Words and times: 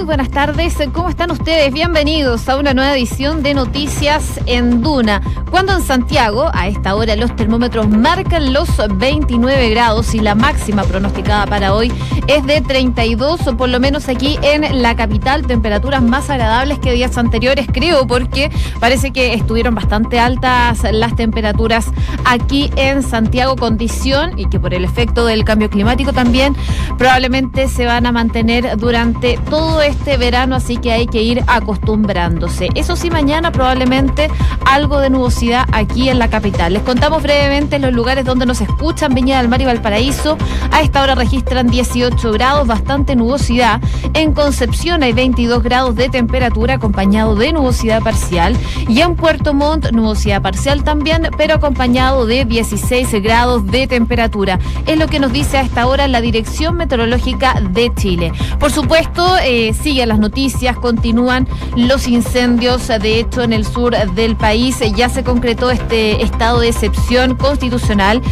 Muy 0.00 0.06
buenas 0.06 0.30
tardes, 0.30 0.78
¿cómo 0.94 1.10
están 1.10 1.30
ustedes? 1.30 1.74
Bienvenidos 1.74 2.48
a 2.48 2.56
una 2.56 2.72
nueva 2.72 2.96
edición 2.96 3.42
de 3.42 3.52
Noticias 3.52 4.40
en 4.46 4.80
Duna. 4.80 5.20
Cuando 5.50 5.74
en 5.74 5.82
Santiago, 5.82 6.50
a 6.54 6.68
esta 6.68 6.94
hora, 6.94 7.16
los 7.16 7.36
termómetros 7.36 7.86
marcan 7.86 8.54
los 8.54 8.70
29 8.96 9.68
grados 9.68 10.14
y 10.14 10.20
la 10.20 10.34
máxima 10.34 10.84
pronosticada 10.84 11.44
para 11.44 11.74
hoy 11.74 11.92
es 12.26 12.44
de 12.46 12.60
32, 12.60 13.46
o 13.46 13.56
por 13.56 13.68
lo 13.68 13.80
menos 13.80 14.08
aquí 14.08 14.38
en 14.42 14.82
la 14.82 14.96
capital, 14.96 15.46
temperaturas 15.46 16.02
más 16.02 16.30
agradables 16.30 16.78
que 16.78 16.92
días 16.92 17.16
anteriores, 17.18 17.66
creo, 17.72 18.06
porque 18.06 18.50
parece 18.78 19.10
que 19.12 19.34
estuvieron 19.34 19.74
bastante 19.74 20.18
altas 20.18 20.86
las 20.92 21.16
temperaturas 21.16 21.86
aquí 22.24 22.70
en 22.76 23.02
Santiago, 23.02 23.56
condición 23.56 24.38
y 24.38 24.48
que 24.48 24.60
por 24.60 24.74
el 24.74 24.84
efecto 24.84 25.26
del 25.26 25.44
cambio 25.44 25.70
climático 25.70 26.12
también 26.12 26.54
probablemente 26.98 27.68
se 27.68 27.86
van 27.86 28.06
a 28.06 28.12
mantener 28.12 28.76
durante 28.76 29.38
todo 29.48 29.82
este 29.82 30.16
verano, 30.16 30.56
así 30.56 30.76
que 30.76 30.92
hay 30.92 31.06
que 31.06 31.22
ir 31.22 31.42
acostumbrándose. 31.46 32.68
Eso 32.74 32.96
sí, 32.96 33.10
mañana 33.10 33.52
probablemente 33.52 34.30
algo 34.66 35.00
de 35.00 35.10
nubosidad 35.10 35.66
aquí 35.72 36.08
en 36.08 36.18
la 36.18 36.28
capital. 36.28 36.72
Les 36.72 36.82
contamos 36.82 37.22
brevemente 37.22 37.78
los 37.78 37.92
lugares 37.92 38.24
donde 38.24 38.46
nos 38.46 38.60
escuchan, 38.60 39.14
Viña 39.14 39.38
del 39.38 39.48
Mar 39.48 39.60
y 39.60 39.64
Valparaíso. 39.64 40.36
A 40.70 40.82
esta 40.82 41.02
hora 41.02 41.14
registran 41.14 41.68
18 41.68 42.09
grados, 42.32 42.66
bastante 42.66 43.16
nubosidad. 43.16 43.80
En 44.14 44.32
Concepción 44.32 45.02
hay 45.02 45.12
22 45.12 45.62
grados 45.62 45.96
de 45.96 46.08
temperatura 46.08 46.74
acompañado 46.74 47.34
de 47.34 47.52
nubosidad 47.52 48.02
parcial. 48.02 48.56
Y 48.88 49.00
en 49.00 49.16
Puerto 49.16 49.54
Montt, 49.54 49.92
nubosidad 49.92 50.42
parcial 50.42 50.84
también, 50.84 51.28
pero 51.36 51.54
acompañado 51.54 52.26
de 52.26 52.44
16 52.44 53.22
grados 53.22 53.66
de 53.66 53.86
temperatura. 53.86 54.58
Es 54.86 54.98
lo 54.98 55.06
que 55.06 55.20
nos 55.20 55.32
dice 55.32 55.58
a 55.58 55.62
esta 55.62 55.86
hora 55.86 56.08
la 56.08 56.20
Dirección 56.20 56.76
Meteorológica 56.76 57.60
de 57.60 57.92
Chile. 57.94 58.32
Por 58.58 58.70
supuesto, 58.70 59.36
eh, 59.42 59.72
siguen 59.74 60.08
las 60.08 60.18
noticias, 60.18 60.76
continúan 60.76 61.46
los 61.76 62.08
incendios, 62.08 62.88
de 62.88 63.20
hecho, 63.20 63.42
en 63.42 63.52
el 63.52 63.64
sur 63.64 63.96
del 64.14 64.36
país 64.36 64.80
ya 64.94 65.08
se 65.08 65.22
concretó 65.22 65.70
este 65.70 66.22
estado 66.22 66.60
de 66.60 66.68
excepción 66.68 67.36
constitucional 67.36 68.22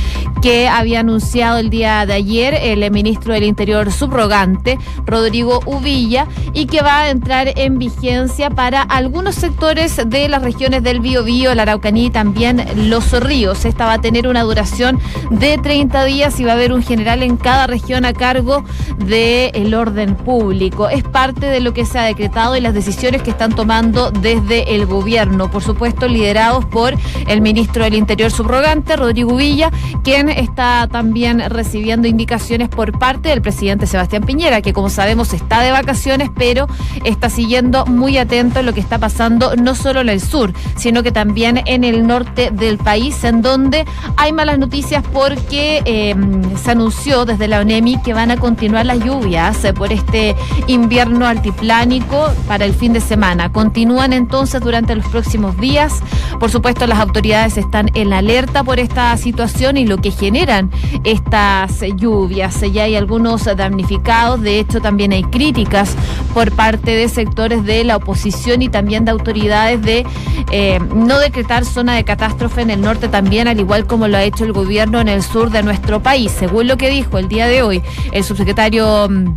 que 0.42 0.68
había 0.68 1.00
anunciado 1.00 1.58
el 1.58 1.70
día 1.70 2.06
de 2.06 2.14
ayer 2.14 2.54
el 2.54 2.88
ministro 2.90 3.34
del 3.34 3.44
Interior 3.44 3.67
subrogante, 3.90 4.78
Rodrigo 5.04 5.60
Uvilla, 5.66 6.26
y 6.52 6.66
que 6.66 6.80
va 6.80 7.00
a 7.00 7.10
entrar 7.10 7.52
en 7.56 7.78
vigencia 7.78 8.50
para 8.50 8.82
algunos 8.82 9.34
sectores 9.34 10.00
de 10.06 10.28
las 10.28 10.42
regiones 10.42 10.82
del 10.82 11.00
Biobío, 11.00 11.54
la 11.54 11.62
Araucanía 11.62 12.06
y 12.06 12.10
también 12.10 12.64
los 12.88 13.12
ríos. 13.20 13.64
Esta 13.64 13.86
va 13.86 13.94
a 13.94 14.00
tener 14.00 14.26
una 14.26 14.42
duración 14.42 14.98
de 15.30 15.58
30 15.58 16.04
días 16.04 16.40
y 16.40 16.44
va 16.44 16.52
a 16.52 16.54
haber 16.54 16.72
un 16.72 16.82
general 16.82 17.22
en 17.22 17.36
cada 17.36 17.66
región 17.66 18.04
a 18.04 18.12
cargo 18.12 18.64
del 18.98 19.74
orden 19.74 20.14
público. 20.16 20.88
Es 20.88 21.04
parte 21.04 21.46
de 21.46 21.60
lo 21.60 21.74
que 21.74 21.84
se 21.84 21.98
ha 21.98 22.04
decretado 22.04 22.56
y 22.56 22.60
las 22.60 22.74
decisiones 22.74 23.22
que 23.22 23.30
están 23.30 23.54
tomando 23.54 24.10
desde 24.10 24.74
el 24.74 24.86
gobierno, 24.86 25.50
por 25.50 25.62
supuesto 25.62 26.08
liderados 26.08 26.64
por 26.64 26.94
el 27.26 27.40
ministro 27.40 27.84
del 27.84 27.94
Interior 27.94 28.30
subrogante, 28.30 28.96
Rodrigo 28.96 29.36
Villa, 29.36 29.70
quien 30.02 30.28
está 30.30 30.88
también 30.90 31.42
recibiendo 31.50 32.08
indicaciones 32.08 32.68
por 32.68 32.98
parte 32.98 33.28
del 33.28 33.42
presidente 33.42 33.57
Sebastián 33.58 34.22
Piñera, 34.22 34.62
que 34.62 34.72
como 34.72 34.88
sabemos 34.88 35.32
está 35.32 35.62
de 35.62 35.72
vacaciones, 35.72 36.30
pero 36.36 36.68
está 37.04 37.28
siguiendo 37.28 37.84
muy 37.86 38.16
atento 38.16 38.62
lo 38.62 38.72
que 38.72 38.80
está 38.80 38.98
pasando 38.98 39.56
no 39.56 39.74
solo 39.74 40.00
en 40.00 40.08
el 40.08 40.20
sur, 40.20 40.52
sino 40.76 41.02
que 41.02 41.10
también 41.10 41.62
en 41.66 41.82
el 41.82 42.06
norte 42.06 42.50
del 42.52 42.78
país, 42.78 43.24
en 43.24 43.42
donde 43.42 43.84
hay 44.16 44.32
malas 44.32 44.58
noticias 44.58 45.02
porque 45.12 45.82
eh, 45.84 46.14
se 46.62 46.70
anunció 46.70 47.24
desde 47.24 47.48
la 47.48 47.60
ONEMI 47.60 48.00
que 48.02 48.14
van 48.14 48.30
a 48.30 48.36
continuar 48.36 48.86
las 48.86 49.00
lluvias 49.00 49.64
eh, 49.64 49.72
por 49.72 49.92
este 49.92 50.36
invierno 50.68 51.26
altiplánico 51.26 52.30
para 52.46 52.64
el 52.64 52.74
fin 52.74 52.92
de 52.92 53.00
semana. 53.00 53.50
Continúan 53.50 54.12
entonces 54.12 54.60
durante 54.60 54.94
los 54.94 55.06
próximos 55.06 55.58
días. 55.58 56.00
Por 56.38 56.50
supuesto, 56.50 56.86
las 56.86 57.00
autoridades 57.00 57.56
están 57.56 57.90
en 57.94 58.12
alerta 58.12 58.62
por 58.62 58.78
esta 58.78 59.16
situación 59.16 59.76
y 59.76 59.86
lo 59.86 59.98
que 59.98 60.12
generan 60.12 60.70
estas 61.02 61.80
lluvias. 61.96 62.60
Ya 62.72 62.84
hay 62.84 62.94
algunos 62.94 63.47
damnificados, 63.56 64.40
de 64.42 64.58
hecho 64.58 64.80
también 64.80 65.12
hay 65.12 65.24
críticas 65.24 65.94
por 66.34 66.52
parte 66.52 66.92
de 66.92 67.08
sectores 67.08 67.64
de 67.64 67.84
la 67.84 67.96
oposición 67.96 68.62
y 68.62 68.68
también 68.68 69.04
de 69.04 69.10
autoridades 69.10 69.82
de 69.82 70.06
eh, 70.50 70.78
no 70.94 71.18
decretar 71.18 71.64
zona 71.64 71.94
de 71.94 72.04
catástrofe 72.04 72.62
en 72.62 72.70
el 72.70 72.80
norte 72.80 73.08
también, 73.08 73.48
al 73.48 73.60
igual 73.60 73.86
como 73.86 74.08
lo 74.08 74.16
ha 74.16 74.22
hecho 74.22 74.44
el 74.44 74.52
gobierno 74.52 75.00
en 75.00 75.08
el 75.08 75.22
sur 75.22 75.50
de 75.50 75.62
nuestro 75.62 76.02
país. 76.02 76.32
Según 76.32 76.68
lo 76.68 76.76
que 76.76 76.90
dijo 76.90 77.18
el 77.18 77.28
día 77.28 77.46
de 77.46 77.62
hoy 77.62 77.82
el 78.12 78.24
subsecretario 78.24 79.08
mm, 79.08 79.34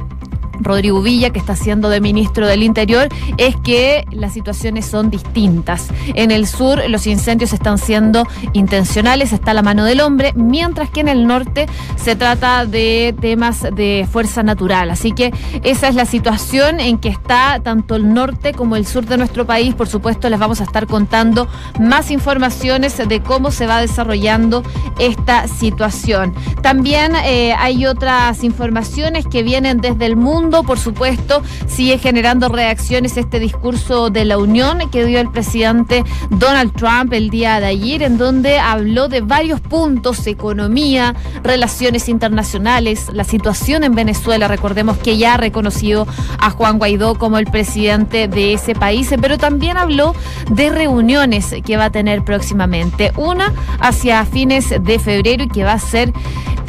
Rodrigo 0.61 1.01
Villa, 1.01 1.31
que 1.31 1.39
está 1.39 1.55
siendo 1.55 1.89
de 1.89 2.01
ministro 2.01 2.47
del 2.47 2.63
Interior, 2.63 3.09
es 3.38 3.55
que 3.57 4.05
las 4.11 4.33
situaciones 4.33 4.85
son 4.85 5.09
distintas. 5.09 5.88
En 6.16 6.31
el 6.31 6.47
sur 6.47 6.81
los 6.89 7.07
incendios 7.07 7.53
están 7.53 7.77
siendo 7.77 8.27
intencionales, 8.53 9.33
está 9.33 9.53
la 9.53 9.61
mano 9.61 9.83
del 9.85 10.01
hombre, 10.01 10.33
mientras 10.35 10.89
que 10.89 11.01
en 11.01 11.07
el 11.07 11.27
norte 11.27 11.67
se 11.95 12.16
trata 12.16 12.66
de 12.66 13.16
temas 13.19 13.61
de 13.61 14.07
fuerza 14.11 14.44
natural. 14.44 14.89
Así 14.89 15.11
que 15.11 15.33
esa 15.63 15.88
es 15.88 15.95
la 15.95 16.05
situación 16.05 16.79
en 16.79 16.97
que 16.97 17.09
está 17.09 17.59
tanto 17.63 17.95
el 17.95 18.13
norte 18.13 18.53
como 18.53 18.75
el 18.75 18.85
sur 18.85 19.05
de 19.05 19.17
nuestro 19.17 19.45
país. 19.45 19.73
Por 19.75 19.88
supuesto, 19.88 20.29
les 20.29 20.39
vamos 20.39 20.61
a 20.61 20.63
estar 20.63 20.88
contando 20.88 21.47
más 21.79 22.11
informaciones 22.11 22.97
de 22.97 23.22
cómo 23.22 23.51
se 23.51 23.67
va 23.67 23.81
desarrollando 23.81 24.63
esta 24.99 25.47
situación. 25.47 26.33
También 26.61 27.16
eh, 27.16 27.53
hay 27.57 27.85
otras 27.85 28.43
informaciones 28.43 29.25
que 29.28 29.43
vienen 29.43 29.79
desde 29.79 30.05
el 30.05 30.16
mundo 30.16 30.50
por 30.51 30.78
supuesto, 30.78 31.41
sigue 31.67 31.97
generando 31.97 32.50
reacciones 32.50 33.16
este 33.16 33.39
discurso 33.39 34.09
de 34.09 34.25
la 34.25 34.38
Unión 34.38 34.89
que 34.91 35.06
dio 35.06 35.19
el 35.19 35.31
presidente 35.31 36.03
Donald 36.29 36.73
Trump 36.73 37.13
el 37.13 37.29
día 37.29 37.59
de 37.59 37.67
ayer, 37.67 38.03
en 38.03 38.17
donde 38.17 38.59
habló 38.59 39.07
de 39.07 39.22
varios 39.22 39.61
puntos, 39.61 40.28
economía, 40.28 41.16
relaciones 41.41 42.09
internacionales, 42.09 43.07
la 43.13 43.23
situación 43.23 43.84
en 43.84 43.95
Venezuela. 43.95 44.47
Recordemos 44.47 44.97
que 44.97 45.17
ya 45.17 45.35
ha 45.35 45.38
reconocido 45.38 46.06
a 46.38 46.50
Juan 46.50 46.78
Guaidó 46.78 47.16
como 47.17 47.38
el 47.38 47.45
presidente 47.45 48.28
de 48.28 48.53
ese 48.53 48.75
país, 48.75 49.09
pero 49.22 49.38
también 49.38 49.78
habló 49.78 50.13
de 50.51 50.69
reuniones 50.69 51.56
que 51.66 51.78
va 51.78 51.85
a 51.85 51.91
tener 51.91 52.23
próximamente. 52.23 53.13
Una 53.16 53.53
hacia 53.79 54.25
fines 54.25 54.69
de 54.69 55.00
febrero 55.00 55.45
y 55.45 55.47
que 55.47 55.63
va 55.63 55.73
a 55.73 55.79
ser 55.79 56.11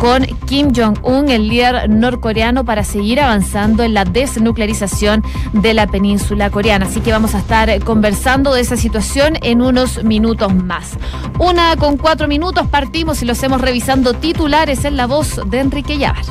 con 0.02 0.24
Kim 0.46 0.72
Jong-un, 0.74 1.28
el 1.28 1.48
líder 1.48 1.88
norcoreano, 1.88 2.64
para 2.64 2.82
seguir 2.82 3.20
avanzando 3.20 3.71
en 3.80 3.94
la 3.94 4.04
desnuclearización 4.04 5.24
de 5.52 5.74
la 5.74 5.86
península 5.86 6.50
coreana. 6.50 6.86
Así 6.86 7.00
que 7.00 7.12
vamos 7.12 7.34
a 7.34 7.38
estar 7.38 7.82
conversando 7.84 8.52
de 8.52 8.60
esa 8.60 8.76
situación 8.76 9.38
en 9.42 9.62
unos 9.62 10.04
minutos 10.04 10.54
más. 10.54 10.98
Una 11.38 11.76
con 11.76 11.96
cuatro 11.96 12.28
minutos 12.28 12.66
partimos 12.68 13.22
y 13.22 13.24
lo 13.24 13.32
hacemos 13.32 13.60
revisando 13.60 14.14
titulares 14.14 14.84
en 14.84 14.96
la 14.96 15.06
voz 15.06 15.40
de 15.46 15.60
Enrique 15.60 15.98
Llavar. 15.98 16.24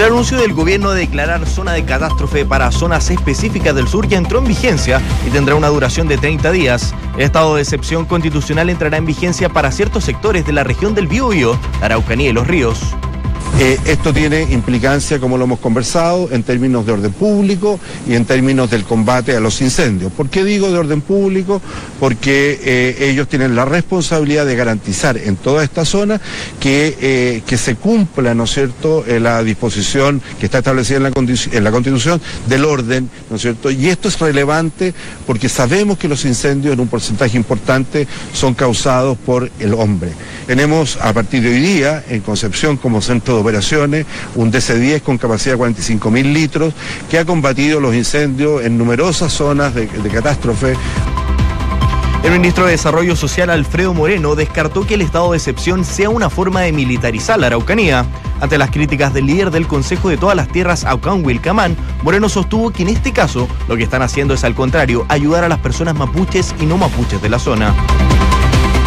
El 0.00 0.06
anuncio 0.06 0.38
del 0.38 0.54
gobierno 0.54 0.92
de 0.92 1.00
declarar 1.00 1.46
zona 1.46 1.72
de 1.72 1.84
catástrofe 1.84 2.46
para 2.46 2.72
zonas 2.72 3.10
específicas 3.10 3.74
del 3.74 3.86
sur 3.86 4.08
ya 4.08 4.16
entró 4.16 4.38
en 4.38 4.46
vigencia 4.46 4.98
y 5.26 5.30
tendrá 5.30 5.56
una 5.56 5.68
duración 5.68 6.08
de 6.08 6.16
30 6.16 6.52
días. 6.52 6.94
El 7.16 7.24
estado 7.24 7.54
de 7.54 7.60
excepción 7.60 8.06
constitucional 8.06 8.70
entrará 8.70 8.96
en 8.96 9.04
vigencia 9.04 9.50
para 9.50 9.70
ciertos 9.70 10.04
sectores 10.04 10.46
de 10.46 10.54
la 10.54 10.64
región 10.64 10.94
del 10.94 11.06
Biobío, 11.06 11.58
Araucanía 11.82 12.30
y 12.30 12.32
los 12.32 12.46
ríos. 12.46 12.80
Eh, 13.62 13.78
esto 13.84 14.14
tiene 14.14 14.40
implicancia, 14.40 15.20
como 15.20 15.36
lo 15.36 15.44
hemos 15.44 15.58
conversado, 15.58 16.30
en 16.32 16.42
términos 16.44 16.86
de 16.86 16.92
orden 16.92 17.12
público 17.12 17.78
y 18.08 18.14
en 18.14 18.24
términos 18.24 18.70
del 18.70 18.84
combate 18.84 19.36
a 19.36 19.40
los 19.40 19.60
incendios. 19.60 20.10
¿Por 20.10 20.30
qué 20.30 20.44
digo 20.44 20.72
de 20.72 20.78
orden 20.78 21.02
público? 21.02 21.60
Porque 22.00 22.58
eh, 22.64 23.10
ellos 23.10 23.28
tienen 23.28 23.54
la 23.54 23.66
responsabilidad 23.66 24.46
de 24.46 24.56
garantizar 24.56 25.18
en 25.18 25.36
toda 25.36 25.62
esta 25.62 25.84
zona 25.84 26.18
que, 26.58 26.96
eh, 27.02 27.56
se 27.58 27.74
cumpla, 27.74 28.34
¿no 28.34 28.44
es 28.44 28.50
cierto?, 28.54 29.04
la 29.06 29.42
disposición 29.42 30.22
que 30.38 30.46
está 30.46 30.58
establecida 30.58 30.96
en 30.96 31.02
la, 31.02 31.12
en 31.52 31.64
la 31.64 31.70
Constitución 31.70 32.18
del 32.48 32.64
orden, 32.64 33.10
¿no 33.28 33.36
es 33.36 33.42
cierto? 33.42 33.70
Y 33.70 33.88
esto 33.88 34.08
es 34.08 34.18
relevante 34.18 34.94
porque 35.26 35.50
sabemos 35.50 35.98
que 35.98 36.08
los 36.08 36.24
incendios 36.24 36.72
en 36.72 36.80
un 36.80 36.88
porcentaje 36.88 37.36
importante 37.36 38.08
son 38.32 38.54
causados 38.54 39.18
por 39.18 39.50
el 39.60 39.74
hombre. 39.74 40.12
Tenemos 40.46 40.96
a 41.02 41.12
partir 41.12 41.42
de 41.42 41.50
hoy 41.50 41.60
día 41.60 42.02
en 42.08 42.22
Concepción 42.22 42.78
como 42.78 43.02
centro 43.02 43.36
de 43.36 43.49
operaciones 43.50 44.06
un 44.36 44.52
DC-10 44.52 45.02
con 45.02 45.18
capacidad 45.18 45.54
de 45.54 45.58
45 45.58 46.10
mil 46.12 46.32
litros 46.32 46.72
que 47.10 47.18
ha 47.18 47.24
combatido 47.24 47.80
los 47.80 47.96
incendios 47.96 48.64
en 48.64 48.78
numerosas 48.78 49.32
zonas 49.32 49.74
de, 49.74 49.86
de 49.86 50.08
catástrofe. 50.08 50.76
El 52.22 52.30
ministro 52.32 52.66
de 52.66 52.72
Desarrollo 52.72 53.16
Social, 53.16 53.50
Alfredo 53.50 53.92
Moreno, 53.92 54.36
descartó 54.36 54.86
que 54.86 54.94
el 54.94 55.02
estado 55.02 55.32
de 55.32 55.38
excepción 55.38 55.84
sea 55.84 56.10
una 56.10 56.30
forma 56.30 56.60
de 56.60 56.70
militarizar 56.70 57.40
la 57.40 57.48
Araucanía. 57.48 58.06
Ante 58.40 58.56
las 58.56 58.70
críticas 58.70 59.12
del 59.12 59.26
líder 59.26 59.50
del 59.50 59.66
Consejo 59.66 60.10
de 60.10 60.16
todas 60.16 60.36
las 60.36 60.46
Tierras, 60.46 60.84
Aucán 60.84 61.24
Wilcamán, 61.24 61.76
Moreno 62.02 62.28
sostuvo 62.28 62.70
que 62.70 62.84
en 62.84 62.90
este 62.90 63.12
caso 63.12 63.48
lo 63.68 63.76
que 63.76 63.82
están 63.82 64.02
haciendo 64.02 64.34
es 64.34 64.44
al 64.44 64.54
contrario, 64.54 65.06
ayudar 65.08 65.42
a 65.42 65.48
las 65.48 65.58
personas 65.58 65.96
mapuches 65.96 66.54
y 66.60 66.66
no 66.66 66.76
mapuches 66.76 67.20
de 67.20 67.28
la 67.30 67.38
zona. 67.38 67.74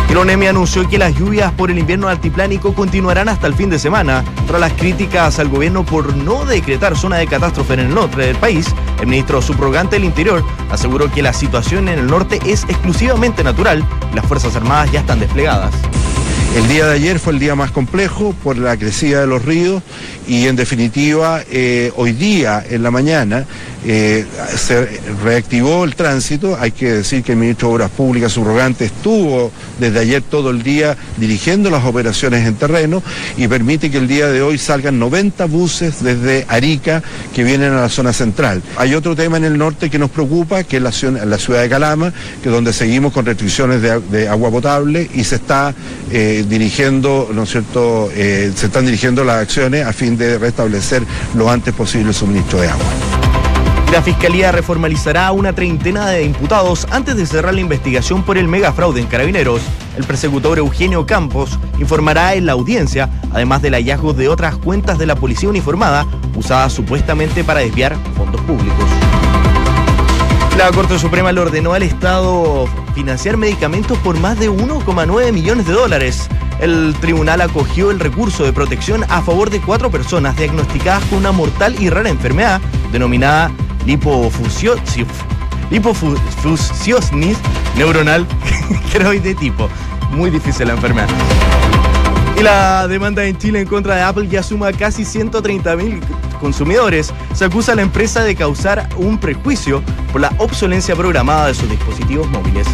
El 0.09 0.17
ONEMI 0.17 0.47
anunció 0.47 0.87
que 0.87 0.97
las 0.97 1.15
lluvias 1.15 1.51
por 1.53 1.71
el 1.71 1.79
invierno 1.79 2.07
altiplánico 2.07 2.73
continuarán 2.73 3.29
hasta 3.29 3.47
el 3.47 3.55
fin 3.55 3.69
de 3.69 3.79
semana. 3.79 4.23
Tras 4.47 4.59
las 4.59 4.73
críticas 4.73 5.39
al 5.39 5.49
gobierno 5.49 5.85
por 5.85 6.15
no 6.15 6.45
decretar 6.45 6.95
zona 6.95 7.17
de 7.17 7.27
catástrofe 7.27 7.73
en 7.73 7.79
el 7.79 7.93
norte 7.93 8.21
del 8.21 8.35
país, 8.35 8.67
el 9.01 9.07
ministro 9.07 9.41
subrogante 9.41 9.95
del 9.95 10.05
Interior 10.05 10.43
aseguró 10.69 11.11
que 11.11 11.23
la 11.23 11.33
situación 11.33 11.87
en 11.87 11.99
el 11.99 12.07
norte 12.07 12.39
es 12.45 12.63
exclusivamente 12.65 13.43
natural 13.43 13.83
y 14.11 14.15
las 14.15 14.25
Fuerzas 14.25 14.55
Armadas 14.55 14.91
ya 14.91 14.99
están 14.99 15.19
desplegadas. 15.19 15.73
El 16.55 16.67
día 16.67 16.85
de 16.85 16.93
ayer 16.93 17.17
fue 17.17 17.33
el 17.33 17.39
día 17.39 17.55
más 17.55 17.71
complejo 17.71 18.35
por 18.43 18.59
la 18.59 18.77
crecida 18.77 19.21
de 19.21 19.27
los 19.27 19.43
ríos 19.43 19.81
y 20.27 20.45
en 20.45 20.55
definitiva 20.55 21.41
eh, 21.49 21.91
hoy 21.95 22.11
día 22.11 22.63
en 22.69 22.83
la 22.83 22.91
mañana 22.91 23.47
eh, 23.85 24.25
se 24.55 25.01
reactivó 25.23 25.83
el 25.83 25.95
tránsito. 25.95 26.57
Hay 26.59 26.71
que 26.71 26.91
decir 26.91 27.23
que 27.23 27.33
el 27.33 27.37
ministro 27.37 27.69
de 27.69 27.75
Obras 27.75 27.91
Públicas 27.91 28.31
subrogante 28.31 28.85
estuvo 28.85 29.51
desde 29.79 29.99
ayer 29.99 30.21
todo 30.21 30.49
el 30.49 30.63
día 30.63 30.97
dirigiendo 31.17 31.69
las 31.69 31.85
operaciones 31.85 32.47
en 32.47 32.55
terreno 32.55 33.03
y 33.37 33.47
permite 33.47 33.91
que 33.91 33.97
el 33.97 34.07
día 34.07 34.27
de 34.27 34.41
hoy 34.41 34.57
salgan 34.57 34.99
90 34.99 35.45
buses 35.45 36.03
desde 36.03 36.45
Arica 36.47 37.03
que 37.33 37.43
vienen 37.43 37.73
a 37.73 37.81
la 37.81 37.89
zona 37.89 38.13
central. 38.13 38.61
Hay 38.77 38.95
otro 38.95 39.15
tema 39.15 39.37
en 39.37 39.45
el 39.45 39.57
norte 39.57 39.89
que 39.89 39.99
nos 39.99 40.09
preocupa, 40.09 40.63
que 40.63 40.77
es 40.77 40.83
la, 40.83 40.91
ciudad 40.91 41.61
de 41.61 41.69
Calama, 41.69 42.13
que 42.41 42.49
es 42.49 42.55
donde 42.55 42.73
seguimos 42.73 43.13
con 43.13 43.25
restricciones 43.25 43.81
de, 43.81 44.23
agua 44.27 44.49
potable 44.49 45.09
y 45.13 45.23
se 45.25 45.35
está 45.35 45.75
eh, 46.11 46.45
dirigiendo, 46.47 47.29
¿no 47.33 47.43
es 47.43 47.49
cierto?, 47.49 48.09
eh, 48.15 48.51
se 48.55 48.67
están 48.67 48.85
dirigiendo 48.85 49.23
las 49.23 49.41
acciones 49.41 49.85
a 49.85 49.91
fin 49.91 50.17
de 50.17 50.37
restablecer 50.37 51.03
lo 51.35 51.49
antes 51.49 51.73
posible 51.73 52.09
el 52.09 52.13
suministro 52.13 52.61
de 52.61 52.69
agua. 52.69 53.22
La 53.93 54.01
Fiscalía 54.01 54.51
reformalizará 54.51 55.27
a 55.27 55.31
una 55.33 55.53
treintena 55.53 56.07
de 56.07 56.23
imputados 56.23 56.87
antes 56.89 57.15
de 57.15 57.27
cerrar 57.27 57.53
la 57.53 57.61
investigación 57.61 58.23
por 58.23 58.39
el 58.39 58.47
megafraude 58.47 58.99
en 58.99 59.05
Carabineros. 59.05 59.61
El 59.95 60.03
persecutor 60.03 60.57
Eugenio 60.57 61.05
Campos 61.05 61.59
informará 61.77 62.33
en 62.33 62.47
la 62.47 62.53
audiencia, 62.53 63.11
además 63.31 63.61
del 63.61 63.75
hallazgo 63.75 64.13
de 64.13 64.29
otras 64.29 64.57
cuentas 64.57 64.97
de 64.97 65.05
la 65.05 65.15
policía 65.15 65.47
uniformada 65.47 66.07
usadas 66.35 66.73
supuestamente 66.73 67.43
para 67.43 67.59
desviar 67.59 67.95
fondos 68.17 68.41
públicos. 68.41 68.83
La 70.57 70.71
Corte 70.71 70.97
Suprema 70.97 71.31
le 71.31 71.41
ordenó 71.41 71.73
al 71.73 71.83
Estado 71.83 72.67
financiar 72.95 73.37
medicamentos 73.37 73.99
por 73.99 74.19
más 74.19 74.39
de 74.39 74.49
1,9 74.49 75.31
millones 75.31 75.67
de 75.67 75.73
dólares. 75.73 76.29
El 76.59 76.95
tribunal 76.99 77.41
acogió 77.41 77.91
el 77.91 77.99
recurso 77.99 78.43
de 78.43 78.53
protección 78.53 79.03
a 79.09 79.21
favor 79.21 79.51
de 79.51 79.61
cuatro 79.61 79.91
personas 79.91 80.35
diagnosticadas 80.35 81.03
con 81.05 81.19
una 81.19 81.31
mortal 81.31 81.75
y 81.79 81.91
rara 81.91 82.09
enfermedad 82.09 82.59
denominada 82.91 83.51
lipofusiosis 83.85 85.07
neuronal 87.75 88.27
de 89.23 89.35
tipo. 89.35 89.69
Muy 90.11 90.29
difícil 90.29 90.67
la 90.67 90.73
enfermedad. 90.73 91.07
Y 92.37 92.43
la 92.43 92.87
demanda 92.87 93.23
en 93.25 93.37
Chile 93.37 93.61
en 93.61 93.67
contra 93.67 93.95
de 93.95 94.01
Apple 94.01 94.27
ya 94.27 94.43
suma 94.43 94.71
casi 94.71 95.05
130 95.05 95.75
mil 95.75 95.99
consumidores, 96.39 97.13
se 97.33 97.45
acusa 97.45 97.71
a 97.71 97.75
la 97.75 97.83
empresa 97.83 98.23
de 98.23 98.35
causar 98.35 98.89
un 98.97 99.17
prejuicio 99.17 99.81
por 100.11 100.21
la 100.21 100.33
obsolencia 100.39 100.95
programada 100.95 101.47
de 101.47 101.53
sus 101.53 101.69
dispositivos 101.69 102.27
móviles. 102.29 102.67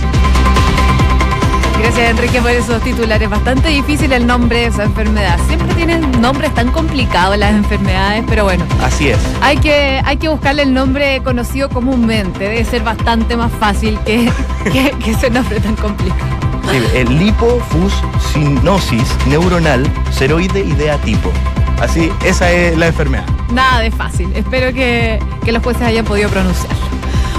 Gracias 1.80 2.10
Enrique 2.10 2.42
por 2.42 2.52
esos 2.52 2.82
titulares. 2.84 3.30
Bastante 3.30 3.70
difícil 3.70 4.12
el 4.12 4.28
nombre 4.28 4.60
de 4.60 4.66
esa 4.66 4.84
enfermedad. 4.84 5.40
Siempre 5.48 5.74
tienen 5.76 6.20
nombres 6.20 6.54
tan 6.54 6.72
complicados 6.72 7.38
las 7.38 7.54
enfermedades, 7.54 8.24
pero 8.28 8.44
bueno. 8.44 8.66
Así 8.84 9.10
es. 9.10 9.18
Hay 9.42 9.58
que, 9.58 10.02
hay 10.04 10.18
que 10.18 10.28
buscarle 10.28 10.64
el 10.64 10.74
nombre 10.74 11.22
conocido 11.24 11.70
comúnmente. 11.70 12.40
Debe 12.40 12.66
ser 12.66 12.84
bastante 12.84 13.38
más 13.38 13.52
fácil 13.54 13.98
que, 14.06 14.30
que, 14.72 15.12
ese 15.12 15.30
nombre 15.30 15.60
tan 15.62 15.76
complicado. 15.78 16.30
el 16.94 17.18
lipofuscinosis 17.18 19.08
neuronal 19.28 19.88
ceroide 20.12 20.60
idea 20.60 20.98
tipo. 20.98 21.32
Así, 21.82 22.12
esa 22.26 22.52
es 22.52 22.78
la 22.78 22.88
enfermedad. 22.88 23.26
Nada 23.54 23.80
de 23.80 23.90
fácil. 23.90 24.30
Espero 24.36 24.74
que, 24.74 25.20
que 25.46 25.52
los 25.54 25.64
jueces 25.64 25.84
hayan 25.84 26.04
podido 26.04 26.30
pronunciarlo. 26.30 26.89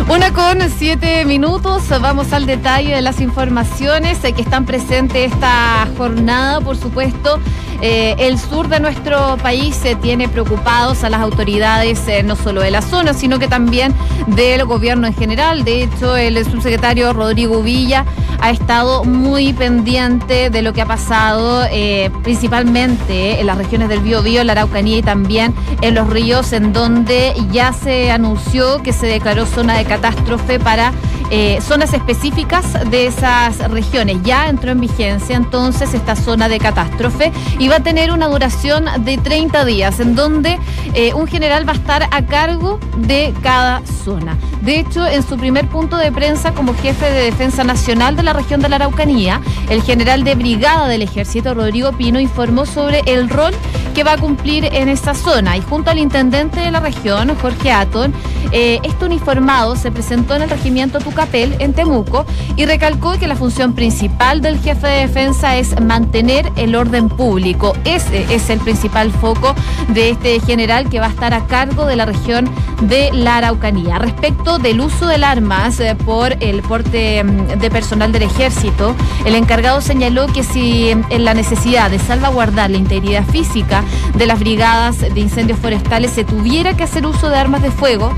Una 0.08 0.32
con 0.32 0.58
siete 0.70 1.24
minutos, 1.24 1.88
vamos 1.88 2.32
al 2.32 2.46
detalle 2.46 2.94
de 2.94 3.02
las 3.02 3.20
informaciones 3.20 4.18
que 4.18 4.42
están 4.42 4.64
presentes 4.64 5.32
esta 5.32 5.86
jornada, 5.96 6.60
por 6.60 6.76
supuesto. 6.76 7.38
Eh, 7.82 8.14
el 8.18 8.38
sur 8.38 8.68
de 8.68 8.78
nuestro 8.78 9.36
país 9.38 9.74
se 9.74 9.94
tiene 9.94 10.28
preocupados 10.28 11.02
a 11.02 11.10
las 11.10 11.20
autoridades 11.20 12.06
eh, 12.08 12.22
no 12.22 12.36
solo 12.36 12.60
de 12.60 12.70
la 12.70 12.82
zona, 12.82 13.14
sino 13.14 13.38
que 13.38 13.48
también 13.48 13.94
del 14.26 14.64
gobierno 14.66 15.06
en 15.06 15.14
general. 15.14 15.64
De 15.64 15.84
hecho, 15.84 16.16
el 16.16 16.44
subsecretario 16.44 17.12
Rodrigo 17.12 17.62
Villa 17.62 18.04
ha 18.40 18.50
estado 18.50 19.04
muy 19.04 19.52
pendiente 19.52 20.50
de 20.50 20.62
lo 20.62 20.72
que 20.72 20.82
ha 20.82 20.86
pasado, 20.86 21.64
eh, 21.70 22.10
principalmente 22.22 23.40
en 23.40 23.46
las 23.46 23.56
regiones 23.56 23.88
del 23.88 24.00
Biobío, 24.00 24.42
la 24.44 24.52
Araucanía 24.52 24.98
y 24.98 25.02
también 25.02 25.54
en 25.82 25.94
los 25.94 26.08
ríos, 26.08 26.52
en 26.52 26.72
donde 26.72 27.34
ya 27.50 27.72
se 27.72 28.10
anunció 28.10 28.82
que 28.82 28.92
se 28.92 29.06
declaró 29.06 29.46
zona 29.46 29.76
de 29.76 29.84
catástrofe 29.84 30.58
para 30.58 30.92
eh, 31.30 31.60
zonas 31.60 31.94
específicas 31.94 32.90
de 32.90 33.06
esas 33.06 33.58
regiones. 33.70 34.18
Ya 34.22 34.48
entró 34.48 34.72
en 34.72 34.80
vigencia 34.80 35.36
entonces 35.36 35.94
esta 35.94 36.16
zona 36.16 36.48
de 36.48 36.58
catástrofe 36.58 37.32
y 37.58 37.68
va 37.68 37.76
a 37.76 37.80
tener 37.80 38.12
una 38.12 38.28
duración 38.28 38.86
de 39.04 39.18
30 39.18 39.64
días, 39.64 40.00
en 40.00 40.14
donde 40.14 40.58
eh, 40.94 41.14
un 41.14 41.26
general 41.26 41.66
va 41.66 41.72
a 41.72 41.76
estar 41.76 42.08
a 42.10 42.26
cargo 42.26 42.78
de 42.96 43.32
cada 43.42 43.82
zona. 44.04 44.36
De 44.60 44.78
hecho, 44.78 45.06
en 45.06 45.22
su 45.22 45.36
primer 45.38 45.68
punto 45.68 45.96
de 45.96 46.12
prensa 46.12 46.52
como 46.52 46.74
jefe 46.74 47.10
de 47.10 47.24
Defensa 47.24 47.64
Nacional 47.64 48.14
de 48.16 48.22
la 48.22 48.34
región 48.34 48.60
de 48.60 48.68
la 48.68 48.76
Araucanía, 48.76 49.40
el 49.70 49.82
general 49.82 50.22
de 50.22 50.34
brigada 50.34 50.86
del 50.86 51.02
ejército, 51.02 51.54
Rodrigo 51.54 51.92
Pino, 51.92 52.20
informó 52.20 52.66
sobre 52.66 53.00
el 53.06 53.30
rol 53.30 53.54
que 53.94 54.04
va 54.04 54.12
a 54.12 54.18
cumplir 54.18 54.66
en 54.66 54.88
esa 54.88 55.14
zona. 55.14 55.56
Y 55.56 55.62
junto 55.62 55.90
al 55.90 55.98
intendente 55.98 56.60
de 56.60 56.70
la 56.70 56.80
región, 56.80 57.34
Jorge 57.40 57.72
Aton, 57.72 58.12
eh, 58.52 58.80
este 58.82 59.04
uniformado 59.06 59.76
se 59.76 59.90
presentó 59.90 60.36
en 60.36 60.42
el 60.42 60.50
regimiento 60.50 60.98
Tucapel, 60.98 61.56
en 61.58 61.72
Temuco, 61.72 62.26
y 62.56 62.66
recalcó 62.66 63.18
que 63.18 63.26
la 63.26 63.36
función 63.36 63.74
principal 63.74 64.40
del 64.40 64.58
jefe 64.60 64.86
de 64.86 65.06
defensa 65.06 65.56
es 65.56 65.80
mantener 65.80 66.50
el 66.56 66.74
orden 66.76 67.08
público. 67.08 67.76
Ese 67.84 68.26
es 68.32 68.50
el 68.50 68.60
principal 68.60 69.10
foco 69.10 69.54
de 69.88 70.10
este 70.10 70.38
general 70.40 70.88
que 70.88 71.00
va 71.00 71.06
a 71.06 71.10
estar 71.10 71.32
a 71.32 71.46
cargo 71.46 71.86
de 71.86 71.96
la 71.96 72.06
región 72.06 72.48
de 72.82 73.10
la 73.12 73.38
Araucanía. 73.38 73.98
Respecto 73.98 74.49
del 74.58 74.80
uso 74.80 75.06
de 75.06 75.24
armas 75.24 75.78
eh, 75.80 75.94
por 75.94 76.36
el 76.40 76.62
porte 76.62 77.22
mm, 77.22 77.58
de 77.58 77.70
personal 77.70 78.10
del 78.10 78.22
ejército, 78.22 78.96
el 79.24 79.34
encargado 79.34 79.80
señaló 79.80 80.26
que 80.26 80.42
si 80.42 80.90
en 80.90 81.24
la 81.24 81.34
necesidad 81.34 81.90
de 81.90 81.98
salvaguardar 81.98 82.70
la 82.70 82.78
integridad 82.78 83.24
física 83.26 83.84
de 84.14 84.26
las 84.26 84.40
brigadas 84.40 84.98
de 84.98 85.20
incendios 85.20 85.58
forestales 85.58 86.10
se 86.10 86.24
tuviera 86.24 86.76
que 86.76 86.84
hacer 86.84 87.06
uso 87.06 87.28
de 87.28 87.36
armas 87.36 87.62
de 87.62 87.70
fuego, 87.70 88.14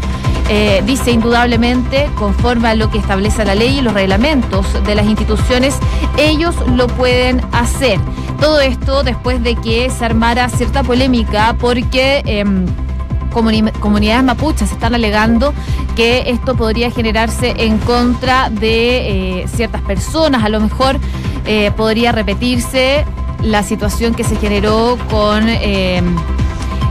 eh, 0.49 0.83
dice 0.87 1.11
indudablemente, 1.11 2.09
conforme 2.17 2.69
a 2.69 2.75
lo 2.75 2.91
que 2.91 2.99
establece 2.99 3.45
la 3.45 3.55
ley 3.55 3.79
y 3.79 3.83
los 3.83 3.95
reglamentos 3.95 4.67
de 4.85 4.95
las 4.95 5.07
instituciones, 5.07 5.77
ellos 6.17 6.55
lo 6.75 6.87
pueden 6.87 7.41
hacer. 7.53 7.99
Todo 8.41 8.61
esto 8.61 9.03
después 9.03 9.43
de 9.43 9.55
que 9.57 9.91
se 9.91 10.05
armara 10.05 10.49
cierta 10.49 10.83
polémica 10.83 11.57
porque... 11.59 12.23
Comunidades 13.33 14.25
mapuches 14.25 14.71
están 14.71 14.95
alegando 14.95 15.55
que 15.97 16.25
esto 16.27 16.55
podría 16.55 16.91
generarse 16.91 17.55
en 17.59 17.79
contra 17.79 18.51
de 18.51 19.41
eh, 19.41 19.49
ciertas 19.49 19.83
personas, 19.83 20.45
a 20.45 20.49
lo 20.49 20.61
mejor 20.61 20.99
eh, 21.47 21.71
podría 21.77 22.13
repetirse 22.13 23.05
la 23.43 23.63
situación 23.63 24.15
que 24.15 24.25
se 24.25 24.37
generó 24.37 24.97
con 25.11 25.49
eh, 25.49 26.03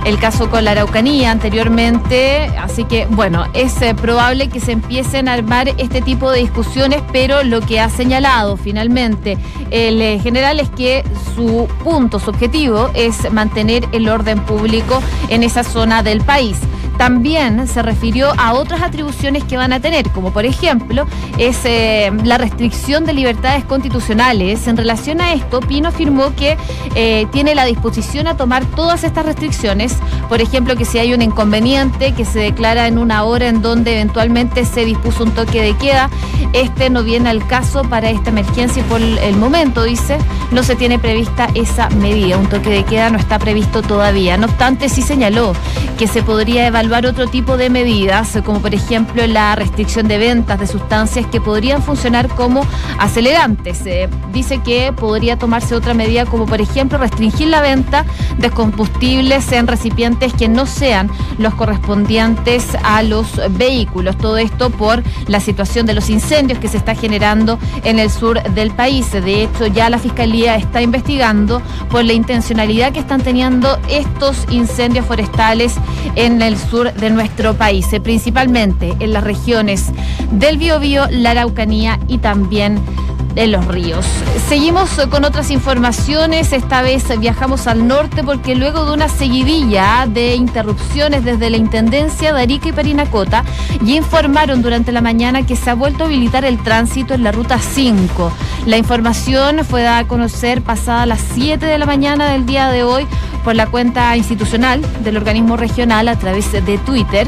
el 0.05 0.17
caso 0.19 0.49
con 0.49 0.65
la 0.65 0.71
Araucanía 0.71 1.31
anteriormente. 1.31 2.51
Así 2.59 2.83
que, 2.85 3.05
bueno, 3.07 3.45
es 3.53 3.81
eh, 3.81 3.93
probable 3.95 4.49
que 4.49 4.59
se 4.59 4.71
empiecen 4.71 5.27
a 5.27 5.33
armar 5.33 5.69
este 5.77 6.01
tipo 6.01 6.31
de 6.31 6.39
discusiones, 6.39 7.01
pero 7.11 7.43
lo 7.43 7.61
que 7.61 7.79
ha 7.79 7.89
señalado 7.89 8.57
finalmente 8.57 9.37
el 9.69 10.01
eh, 10.01 10.19
general 10.19 10.59
es 10.59 10.69
que 10.69 11.03
su 11.35 11.67
punto, 11.83 12.19
su 12.19 12.29
objetivo 12.29 12.89
es 12.93 13.31
mantener 13.31 13.87
el 13.91 14.09
orden 14.09 14.39
público 14.41 15.01
en 15.29 15.43
esa 15.43 15.63
zona 15.63 16.03
del 16.03 16.21
país 16.21 16.57
también 17.01 17.67
se 17.67 17.81
refirió 17.81 18.31
a 18.37 18.53
otras 18.53 18.83
atribuciones 18.83 19.43
que 19.45 19.57
van 19.57 19.73
a 19.73 19.79
tener, 19.79 20.07
como 20.11 20.31
por 20.31 20.45
ejemplo 20.45 21.07
es 21.39 21.57
eh, 21.63 22.11
la 22.23 22.37
restricción 22.37 23.05
de 23.05 23.13
libertades 23.13 23.65
constitucionales. 23.65 24.67
En 24.67 24.77
relación 24.77 25.19
a 25.19 25.33
esto, 25.33 25.61
Pino 25.61 25.89
afirmó 25.89 26.35
que 26.35 26.57
eh, 26.93 27.25
tiene 27.31 27.55
la 27.55 27.65
disposición 27.65 28.27
a 28.27 28.37
tomar 28.37 28.65
todas 28.65 29.03
estas 29.03 29.25
restricciones, 29.25 29.97
por 30.29 30.41
ejemplo, 30.41 30.75
que 30.75 30.85
si 30.85 30.99
hay 30.99 31.11
un 31.15 31.23
inconveniente 31.23 32.11
que 32.11 32.23
se 32.23 32.37
declara 32.37 32.85
en 32.85 32.99
una 32.99 33.23
hora 33.23 33.47
en 33.47 33.63
donde 33.63 33.93
eventualmente 33.93 34.63
se 34.63 34.85
dispuso 34.85 35.23
un 35.23 35.31
toque 35.31 35.59
de 35.59 35.75
queda, 35.77 36.07
este 36.53 36.91
no 36.91 37.01
viene 37.01 37.29
al 37.29 37.47
caso 37.47 37.81
para 37.81 38.11
esta 38.11 38.29
emergencia 38.29 38.83
y 38.83 38.85
por 38.85 39.01
el 39.01 39.37
momento, 39.37 39.81
dice, 39.81 40.19
no 40.51 40.61
se 40.61 40.75
tiene 40.75 40.99
prevista 40.99 41.49
esa 41.55 41.89
medida. 41.89 42.37
Un 42.37 42.47
toque 42.47 42.69
de 42.69 42.83
queda 42.83 43.09
no 43.09 43.17
está 43.17 43.39
previsto 43.39 43.81
todavía. 43.81 44.37
No 44.37 44.45
obstante, 44.45 44.87
sí 44.87 45.01
señaló 45.01 45.53
que 45.97 46.07
se 46.07 46.21
podría 46.21 46.67
evaluar 46.67 46.90
otro 46.91 47.27
tipo 47.27 47.55
de 47.55 47.69
medidas, 47.69 48.37
como 48.45 48.61
por 48.61 48.73
ejemplo 48.73 49.25
la 49.25 49.55
restricción 49.55 50.09
de 50.09 50.17
ventas 50.17 50.59
de 50.59 50.67
sustancias 50.67 51.25
que 51.25 51.39
podrían 51.39 51.81
funcionar 51.81 52.27
como 52.27 52.65
acelerantes. 52.99 53.85
Eh, 53.85 54.09
dice 54.33 54.59
que 54.59 54.91
podría 54.91 55.37
tomarse 55.37 55.73
otra 55.73 55.93
medida 55.93 56.25
como 56.25 56.45
por 56.45 56.59
ejemplo 56.59 56.97
restringir 56.97 57.47
la 57.47 57.61
venta 57.61 58.05
de 58.37 58.49
combustibles 58.49 59.51
en 59.53 59.67
recipientes 59.67 60.33
que 60.33 60.49
no 60.49 60.65
sean 60.65 61.09
los 61.37 61.53
correspondientes 61.53 62.67
a 62.83 63.03
los 63.03 63.39
vehículos. 63.51 64.17
Todo 64.17 64.37
esto 64.37 64.69
por 64.69 65.01
la 65.27 65.39
situación 65.39 65.85
de 65.85 65.93
los 65.93 66.09
incendios 66.09 66.59
que 66.59 66.67
se 66.67 66.77
está 66.77 66.93
generando 66.93 67.57
en 67.85 67.99
el 67.99 68.09
sur 68.09 68.43
del 68.43 68.71
país. 68.71 69.09
De 69.11 69.43
hecho, 69.43 69.67
ya 69.67 69.89
la 69.89 69.97
Fiscalía 69.97 70.55
está 70.57 70.81
investigando 70.81 71.61
por 71.89 72.03
la 72.03 72.13
intencionalidad 72.13 72.91
que 72.91 72.99
están 72.99 73.21
teniendo 73.21 73.79
estos 73.87 74.45
incendios 74.49 75.05
forestales 75.05 75.75
en 76.15 76.41
el 76.41 76.57
sur 76.57 76.70
de 76.71 77.09
nuestro 77.09 77.53
país, 77.53 77.91
eh, 77.91 77.99
principalmente 77.99 78.95
en 79.01 79.11
las 79.11 79.25
regiones 79.25 79.91
del 80.31 80.57
Biobío, 80.57 81.05
la 81.09 81.31
Araucanía 81.31 81.99
y 82.07 82.19
también 82.19 82.79
de 83.33 83.47
los 83.47 83.65
ríos. 83.65 84.05
Seguimos 84.47 84.89
con 85.09 85.25
otras 85.25 85.51
informaciones, 85.51 86.53
esta 86.53 86.81
vez 86.81 87.03
viajamos 87.19 87.67
al 87.67 87.87
norte 87.87 88.23
porque 88.23 88.55
luego 88.55 88.85
de 88.85 88.93
una 88.93 89.09
seguidilla 89.09 90.05
de 90.07 90.35
interrupciones 90.35 91.23
desde 91.23 91.49
la 91.49 91.57
Intendencia 91.57 92.33
de 92.33 92.41
Arica 92.41 92.69
y 92.69 92.71
Parinacota, 92.71 93.43
ya 93.81 93.95
informaron 93.95 94.61
durante 94.61 94.91
la 94.91 95.01
mañana 95.01 95.45
que 95.45 95.55
se 95.55 95.69
ha 95.69 95.75
vuelto 95.75 96.03
a 96.03 96.07
habilitar 96.07 96.45
el 96.45 96.61
tránsito 96.61 97.13
en 97.13 97.23
la 97.23 97.31
ruta 97.31 97.59
5. 97.59 98.31
La 98.65 98.77
información 98.77 99.63
fue 99.65 99.83
dada 99.83 99.99
a 99.99 100.07
conocer 100.07 100.61
pasada 100.61 101.05
las 101.05 101.21
7 101.33 101.65
de 101.65 101.77
la 101.77 101.85
mañana 101.85 102.31
del 102.31 102.45
día 102.45 102.69
de 102.69 102.83
hoy 102.83 103.07
por 103.43 103.55
la 103.55 103.67
cuenta 103.67 104.15
institucional 104.15 104.81
del 105.03 105.17
organismo 105.17 105.57
regional 105.57 106.07
a 106.07 106.17
través 106.17 106.51
de 106.51 106.77
Twitter, 106.79 107.27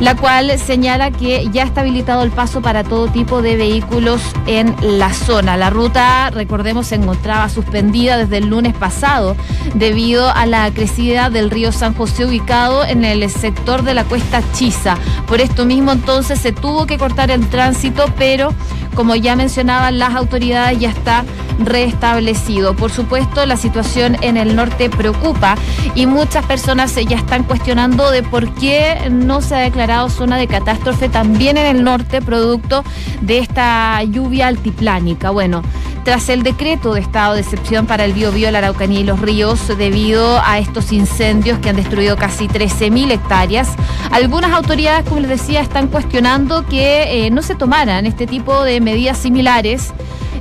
la 0.00 0.14
cual 0.14 0.58
señala 0.58 1.10
que 1.10 1.48
ya 1.52 1.62
está 1.62 1.80
habilitado 1.80 2.22
el 2.22 2.30
paso 2.30 2.60
para 2.60 2.84
todo 2.84 3.08
tipo 3.08 3.42
de 3.42 3.56
vehículos 3.56 4.20
en 4.46 4.74
la 4.82 5.12
zona. 5.12 5.43
La 5.44 5.70
ruta, 5.70 6.30
recordemos, 6.30 6.86
se 6.86 6.94
encontraba 6.94 7.48
suspendida 7.48 8.16
desde 8.16 8.38
el 8.38 8.46
lunes 8.46 8.74
pasado 8.74 9.36
debido 9.74 10.28
a 10.30 10.46
la 10.46 10.70
crecida 10.72 11.28
del 11.28 11.50
río 11.50 11.70
San 11.70 11.94
José 11.94 12.24
ubicado 12.24 12.84
en 12.84 13.04
el 13.04 13.28
sector 13.30 13.82
de 13.82 13.94
la 13.94 14.04
cuesta 14.04 14.42
Chiza. 14.52 14.96
Por 15.28 15.40
esto 15.40 15.64
mismo 15.64 15.92
entonces 15.92 16.40
se 16.40 16.52
tuvo 16.52 16.86
que 16.86 16.98
cortar 16.98 17.30
el 17.30 17.46
tránsito, 17.48 18.06
pero 18.16 18.52
como 18.94 19.14
ya 19.14 19.36
mencionaban 19.36 19.98
las 19.98 20.14
autoridades 20.14 20.78
ya 20.78 20.90
está 20.90 21.24
restablecido. 21.58 22.74
Por 22.74 22.90
supuesto, 22.90 23.46
la 23.46 23.56
situación 23.56 24.16
en 24.22 24.36
el 24.36 24.56
norte 24.56 24.90
preocupa 24.90 25.56
y 25.94 26.06
muchas 26.06 26.44
personas 26.46 26.94
ya 26.94 27.16
están 27.16 27.44
cuestionando 27.44 28.10
de 28.10 28.22
por 28.22 28.52
qué 28.54 29.08
no 29.10 29.40
se 29.40 29.54
ha 29.54 29.58
declarado 29.58 30.08
zona 30.08 30.36
de 30.36 30.46
catástrofe 30.46 31.08
también 31.08 31.56
en 31.56 31.76
el 31.76 31.84
norte 31.84 32.22
producto 32.22 32.84
de 33.20 33.38
esta 33.38 34.02
lluvia 34.04 34.48
altiplánica. 34.48 35.30
Bueno, 35.30 35.62
tras 36.04 36.28
el 36.28 36.42
decreto 36.42 36.94
de 36.94 37.00
estado 37.00 37.34
de 37.34 37.40
excepción 37.40 37.86
para 37.86 38.04
el 38.04 38.12
Biobío, 38.12 38.50
la 38.50 38.58
Araucanía 38.58 39.00
y 39.00 39.04
los 39.04 39.20
ríos 39.20 39.66
debido 39.78 40.38
a 40.44 40.58
estos 40.58 40.92
incendios 40.92 41.58
que 41.60 41.70
han 41.70 41.76
destruido 41.76 42.16
casi 42.16 42.46
13.000 42.46 43.10
hectáreas, 43.10 43.70
algunas 44.10 44.52
autoridades, 44.52 45.08
como 45.08 45.20
les 45.20 45.30
decía, 45.30 45.62
están 45.62 45.88
cuestionando 45.88 46.66
que 46.66 47.26
eh, 47.26 47.30
no 47.30 47.40
se 47.40 47.54
tomaran 47.54 48.04
este 48.04 48.26
tipo 48.26 48.64
de 48.64 48.82
medidas 48.82 49.16
similares 49.16 49.94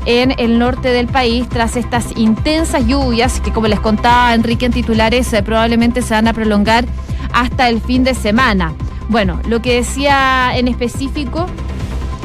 en 0.06 0.34
el 0.38 0.60
norte 0.60 0.90
del 0.90 1.08
país 1.08 1.48
tras 1.50 1.76
estas 1.76 2.18
intensas 2.18 2.86
lluvias 2.86 3.40
que, 3.42 3.52
como 3.52 3.68
les 3.68 3.80
contaba 3.80 4.34
Enrique 4.34 4.66
en 4.66 4.72
titulares, 4.72 5.32
eh, 5.34 5.44
probablemente 5.44 6.02
se 6.02 6.14
van 6.14 6.28
a 6.28 6.34
prolongar 6.34 6.86
hasta 7.34 7.70
el 7.70 7.82
fin 7.82 8.04
de 8.04 8.16
semana. 8.16 8.74
Bueno, 9.10 9.40
lo 9.48 9.62
que 9.62 9.76
decía 9.76 10.52
en 10.56 10.68
específico 10.68 11.48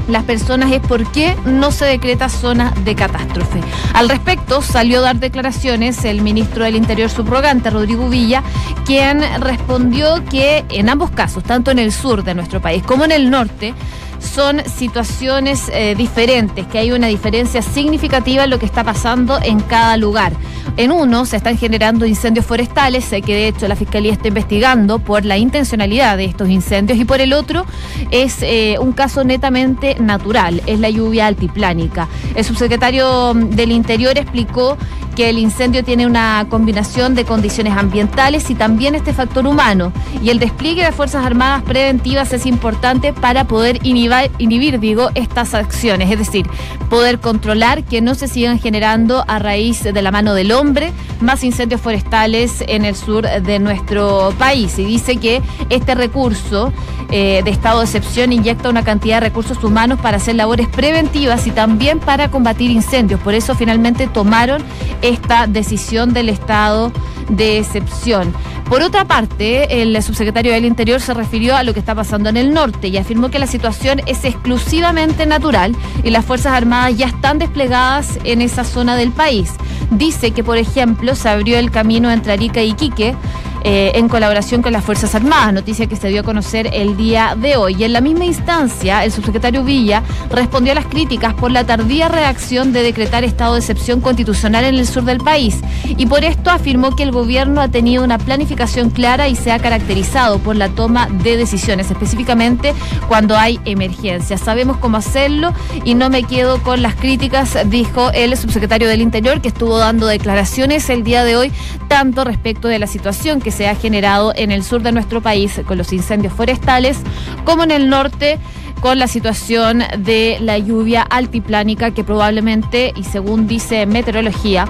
las 0.08 0.24
personas 0.24 0.72
es 0.72 0.80
por 0.80 1.10
qué 1.12 1.36
no 1.44 1.70
se 1.70 1.84
decreta 1.84 2.28
zona 2.28 2.72
de 2.84 2.94
catástrofe. 2.94 3.60
Al 3.92 4.08
respecto, 4.08 4.62
salió 4.62 5.00
a 5.00 5.02
dar 5.02 5.16
declaraciones 5.16 6.04
el 6.04 6.22
ministro 6.22 6.64
del 6.64 6.76
Interior 6.76 7.10
subrogante, 7.10 7.68
Rodrigo 7.68 8.08
Villa, 8.08 8.42
quien 8.86 9.20
respondió 9.40 10.24
que 10.24 10.64
en 10.70 10.88
ambos 10.88 11.10
casos, 11.10 11.44
tanto 11.44 11.70
en 11.70 11.78
el 11.78 11.92
sur 11.92 12.24
de 12.24 12.34
nuestro 12.34 12.60
país 12.60 12.82
como 12.82 13.04
en 13.04 13.12
el 13.12 13.30
norte, 13.30 13.74
son 14.18 14.62
situaciones 14.68 15.70
eh, 15.72 15.94
diferentes, 15.96 16.66
que 16.66 16.78
hay 16.78 16.92
una 16.92 17.06
diferencia 17.06 17.62
significativa 17.62 18.44
en 18.44 18.50
lo 18.50 18.58
que 18.58 18.66
está 18.66 18.84
pasando 18.84 19.38
en 19.42 19.60
cada 19.60 19.96
lugar. 19.96 20.32
En 20.76 20.92
uno 20.92 21.24
se 21.24 21.36
están 21.36 21.56
generando 21.58 22.06
incendios 22.06 22.46
forestales, 22.46 23.08
que 23.08 23.34
de 23.34 23.48
hecho 23.48 23.66
la 23.66 23.74
Fiscalía 23.74 24.12
está 24.12 24.28
investigando 24.28 24.98
por 24.98 25.24
la 25.24 25.36
intencionalidad 25.36 26.16
de 26.16 26.24
estos 26.24 26.48
incendios, 26.48 26.98
y 26.98 27.04
por 27.04 27.20
el 27.20 27.32
otro 27.32 27.66
es 28.10 28.36
eh, 28.42 28.76
un 28.80 28.92
caso 28.92 29.24
netamente 29.24 29.96
natural, 29.98 30.62
es 30.66 30.78
la 30.78 30.90
lluvia 30.90 31.26
altiplánica. 31.26 32.08
El 32.34 32.44
subsecretario 32.44 33.34
del 33.34 33.72
Interior 33.72 34.16
explicó 34.18 34.76
que 35.18 35.30
el 35.30 35.38
incendio 35.40 35.82
tiene 35.82 36.06
una 36.06 36.46
combinación 36.48 37.16
de 37.16 37.24
condiciones 37.24 37.76
ambientales 37.76 38.50
y 38.50 38.54
también 38.54 38.94
este 38.94 39.12
factor 39.12 39.48
humano. 39.48 39.92
Y 40.22 40.30
el 40.30 40.38
despliegue 40.38 40.84
de 40.84 40.92
Fuerzas 40.92 41.26
Armadas 41.26 41.64
preventivas 41.64 42.32
es 42.32 42.46
importante 42.46 43.12
para 43.12 43.48
poder 43.48 43.80
inhibir, 43.82 44.78
digo, 44.78 45.10
estas 45.16 45.54
acciones, 45.54 46.08
es 46.12 46.18
decir, 46.20 46.46
poder 46.88 47.18
controlar 47.18 47.82
que 47.82 48.00
no 48.00 48.14
se 48.14 48.28
sigan 48.28 48.60
generando 48.60 49.24
a 49.26 49.40
raíz 49.40 49.82
de 49.82 50.02
la 50.02 50.12
mano 50.12 50.34
del 50.34 50.52
hombre 50.52 50.92
más 51.20 51.42
incendios 51.42 51.80
forestales 51.80 52.62
en 52.68 52.84
el 52.84 52.94
sur 52.94 53.28
de 53.28 53.58
nuestro 53.58 54.32
país. 54.38 54.78
Y 54.78 54.84
dice 54.84 55.16
que 55.16 55.42
este 55.68 55.96
recurso 55.96 56.72
eh, 57.10 57.40
de 57.42 57.50
estado 57.50 57.78
de 57.78 57.86
excepción 57.86 58.32
inyecta 58.32 58.68
una 58.68 58.84
cantidad 58.84 59.16
de 59.16 59.28
recursos 59.28 59.64
humanos 59.64 59.98
para 59.98 60.18
hacer 60.18 60.34
labores 60.34 60.68
preventivas 60.68 61.46
y 61.46 61.50
también 61.50 62.00
para 62.00 62.30
combatir 62.30 62.70
incendios. 62.70 63.18
Por 63.20 63.34
eso 63.34 63.54
finalmente 63.54 64.06
tomaron 64.06 64.62
esta 65.08 65.46
decisión 65.46 66.12
del 66.12 66.28
estado 66.28 66.92
de 67.28 67.58
excepción. 67.58 68.32
Por 68.68 68.82
otra 68.82 69.06
parte, 69.06 69.80
el 69.80 70.02
subsecretario 70.02 70.52
del 70.52 70.66
Interior 70.66 71.00
se 71.00 71.14
refirió 71.14 71.56
a 71.56 71.62
lo 71.62 71.72
que 71.72 71.80
está 71.80 71.94
pasando 71.94 72.28
en 72.28 72.36
el 72.36 72.52
norte 72.52 72.88
y 72.88 72.98
afirmó 72.98 73.30
que 73.30 73.38
la 73.38 73.46
situación 73.46 74.02
es 74.06 74.24
exclusivamente 74.26 75.24
natural 75.24 75.74
y 76.04 76.10
las 76.10 76.24
Fuerzas 76.24 76.52
Armadas 76.52 76.96
ya 76.96 77.06
están 77.06 77.38
desplegadas 77.38 78.18
en 78.24 78.42
esa 78.42 78.64
zona 78.64 78.96
del 78.96 79.10
país. 79.10 79.52
Dice 79.90 80.32
que, 80.32 80.44
por 80.44 80.58
ejemplo, 80.58 81.14
se 81.14 81.30
abrió 81.30 81.58
el 81.58 81.70
camino 81.70 82.10
entre 82.10 82.34
Arica 82.34 82.62
y 82.62 82.70
Iquique 82.70 83.16
eh, 83.64 83.92
en 83.94 84.08
colaboración 84.08 84.62
con 84.62 84.72
las 84.72 84.84
Fuerzas 84.84 85.14
Armadas, 85.14 85.52
noticia 85.52 85.86
que 85.86 85.96
se 85.96 86.08
dio 86.08 86.20
a 86.20 86.24
conocer 86.24 86.70
el 86.72 86.96
día 86.96 87.36
de 87.36 87.56
hoy. 87.56 87.76
Y 87.78 87.84
en 87.84 87.92
la 87.92 88.00
misma 88.00 88.24
instancia, 88.24 89.04
el 89.04 89.12
subsecretario 89.12 89.64
Villa 89.64 90.02
respondió 90.30 90.72
a 90.72 90.74
las 90.74 90.86
críticas 90.86 91.34
por 91.34 91.50
la 91.50 91.64
tardía 91.64 92.08
reacción 92.08 92.72
de 92.72 92.82
decretar 92.82 93.24
estado 93.24 93.54
de 93.54 93.60
excepción 93.60 94.00
constitucional 94.00 94.64
en 94.64 94.76
el 94.76 94.86
sur 94.86 95.04
del 95.04 95.18
país. 95.18 95.60
Y 95.84 96.06
por 96.06 96.24
esto 96.24 96.50
afirmó 96.50 96.94
que 96.94 97.02
el 97.02 97.12
gobierno 97.12 97.60
ha 97.60 97.68
tenido 97.68 98.04
una 98.04 98.18
planificación 98.18 98.90
clara 98.90 99.28
y 99.28 99.36
se 99.36 99.52
ha 99.52 99.58
caracterizado 99.58 100.38
por 100.38 100.56
la 100.56 100.68
toma 100.68 101.08
de 101.08 101.36
decisiones, 101.36 101.90
específicamente 101.90 102.74
cuando 103.08 103.36
hay 103.36 103.60
emergencias. 103.64 104.40
Sabemos 104.40 104.76
cómo 104.78 104.96
hacerlo 104.96 105.52
y 105.84 105.94
no 105.94 106.10
me 106.10 106.22
quedo 106.22 106.62
con 106.62 106.82
las 106.82 106.94
críticas, 106.94 107.56
dijo 107.66 108.10
el 108.12 108.36
subsecretario 108.36 108.88
del 108.88 109.00
Interior, 109.00 109.40
que 109.40 109.48
estuvo 109.48 109.78
dando 109.78 110.06
declaraciones 110.06 110.88
el 110.90 111.02
día 111.02 111.24
de 111.24 111.36
hoy, 111.36 111.52
tanto 111.88 112.24
respecto 112.24 112.68
de 112.68 112.78
la 112.78 112.86
situación 112.86 113.40
que 113.40 113.47
que 113.48 113.52
se 113.52 113.66
ha 113.66 113.74
generado 113.74 114.34
en 114.36 114.52
el 114.52 114.62
sur 114.62 114.82
de 114.82 114.92
nuestro 114.92 115.22
país 115.22 115.58
con 115.66 115.78
los 115.78 115.94
incendios 115.94 116.34
forestales, 116.34 116.98
como 117.44 117.62
en 117.62 117.70
el 117.70 117.88
norte 117.88 118.38
con 118.82 118.98
la 118.98 119.08
situación 119.08 119.84
de 120.00 120.36
la 120.42 120.58
lluvia 120.58 121.00
altiplánica 121.00 121.92
que 121.92 122.04
probablemente, 122.04 122.92
y 122.94 123.04
según 123.04 123.46
dice 123.46 123.86
meteorología, 123.86 124.66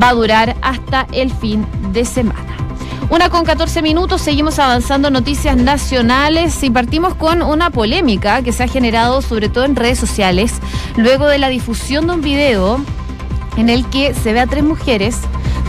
va 0.00 0.10
a 0.10 0.14
durar 0.14 0.54
hasta 0.62 1.08
el 1.10 1.32
fin 1.32 1.66
de 1.92 2.04
semana. 2.04 2.56
Una 3.10 3.30
con 3.30 3.42
14 3.42 3.82
minutos, 3.82 4.20
seguimos 4.20 4.60
avanzando 4.60 5.10
noticias 5.10 5.56
nacionales 5.56 6.62
y 6.62 6.70
partimos 6.70 7.16
con 7.16 7.42
una 7.42 7.70
polémica 7.70 8.42
que 8.42 8.52
se 8.52 8.62
ha 8.62 8.68
generado 8.68 9.22
sobre 9.22 9.48
todo 9.48 9.64
en 9.64 9.74
redes 9.74 9.98
sociales 9.98 10.52
luego 10.96 11.26
de 11.26 11.38
la 11.38 11.48
difusión 11.48 12.06
de 12.06 12.12
un 12.12 12.20
video 12.20 12.80
en 13.56 13.70
el 13.70 13.84
que 13.86 14.14
se 14.14 14.32
ve 14.32 14.38
a 14.38 14.46
tres 14.46 14.62
mujeres 14.62 15.18